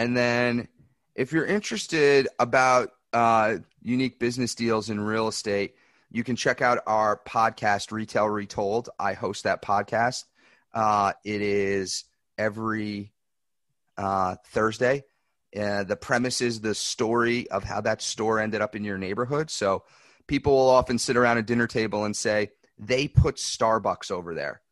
And 0.00 0.16
then 0.16 0.66
if 1.14 1.30
you're 1.30 1.44
interested 1.44 2.26
about 2.38 2.92
uh, 3.12 3.56
unique 3.82 4.18
business 4.18 4.54
deals 4.54 4.88
in 4.88 4.98
real 4.98 5.28
estate, 5.28 5.74
you 6.10 6.24
can 6.24 6.36
check 6.36 6.62
out 6.62 6.78
our 6.86 7.20
podcast, 7.28 7.92
Retail 7.92 8.26
Retold. 8.26 8.88
I 8.98 9.12
host 9.12 9.44
that 9.44 9.60
podcast. 9.60 10.24
Uh, 10.72 11.12
it 11.22 11.42
is 11.42 12.04
every 12.38 13.12
uh, 13.98 14.36
Thursday. 14.46 15.04
Uh, 15.54 15.84
the 15.84 15.96
premise 15.96 16.40
is 16.40 16.62
the 16.62 16.74
story 16.74 17.50
of 17.50 17.62
how 17.62 17.82
that 17.82 18.00
store 18.00 18.40
ended 18.40 18.62
up 18.62 18.74
in 18.74 18.84
your 18.84 18.96
neighborhood. 18.96 19.50
So 19.50 19.84
people 20.26 20.54
will 20.54 20.70
often 20.70 20.96
sit 20.96 21.18
around 21.18 21.36
a 21.36 21.42
dinner 21.42 21.66
table 21.66 22.06
and 22.06 22.16
say, 22.16 22.52
they 22.78 23.06
put 23.06 23.36
Starbucks 23.36 24.10
over 24.10 24.34
there. 24.34 24.62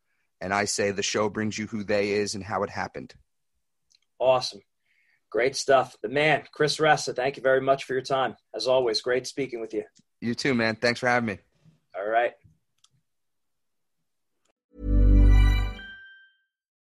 And 0.40 0.54
I 0.54 0.64
say, 0.64 0.90
the 0.90 1.02
show 1.02 1.28
brings 1.28 1.58
you 1.58 1.66
who 1.66 1.84
they 1.84 2.12
is 2.12 2.34
and 2.34 2.42
how 2.42 2.62
it 2.62 2.70
happened. 2.70 3.12
Awesome. 4.18 4.62
Great 5.30 5.56
stuff. 5.56 5.96
The 6.02 6.08
man, 6.08 6.44
Chris 6.52 6.78
Ressa, 6.78 7.14
thank 7.14 7.36
you 7.36 7.42
very 7.42 7.60
much 7.60 7.84
for 7.84 7.92
your 7.92 8.02
time. 8.02 8.36
As 8.54 8.66
always, 8.66 9.02
great 9.02 9.26
speaking 9.26 9.60
with 9.60 9.74
you. 9.74 9.84
You 10.20 10.34
too, 10.34 10.54
man. 10.54 10.76
Thanks 10.76 11.00
for 11.00 11.08
having 11.08 11.26
me. 11.26 11.38
All 11.96 12.08
right. 12.08 12.32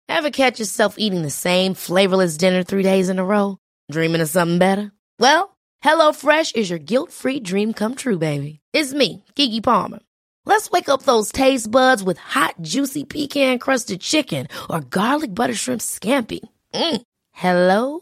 Ever 0.08 0.30
catch 0.30 0.60
yourself 0.60 0.96
eating 0.98 1.24
the 1.24 1.30
same 1.30 1.74
flavorless 1.74 2.38
dinner 2.38 2.64
three 2.64 2.84
days 2.84 3.10
in 3.10 3.20
a 3.20 3.26
row? 3.26 3.58
Dreaming 3.92 4.22
of 4.22 4.30
something 4.30 4.60
better? 4.60 4.92
Well, 5.20 5.58
HelloFresh 5.84 6.56
is 6.56 6.70
your 6.70 6.80
guilt 6.80 7.12
free 7.12 7.40
dream 7.40 7.74
come 7.74 7.96
true, 7.96 8.18
baby. 8.18 8.60
It's 8.72 8.94
me, 8.94 9.24
Keke 9.36 9.64
Palmer. 9.64 10.00
Let's 10.46 10.70
wake 10.70 10.90
up 10.90 11.04
those 11.04 11.32
taste 11.32 11.70
buds 11.70 12.04
with 12.04 12.18
hot, 12.20 12.56
juicy 12.62 13.04
pecan 13.04 13.60
crusted 13.60 14.00
chicken 14.00 14.48
or 14.70 14.82
garlic 14.82 15.34
butter 15.34 15.56
shrimp 15.56 15.82
scampi. 15.82 16.40
Mm. 16.74 17.02
Hello 17.32 18.02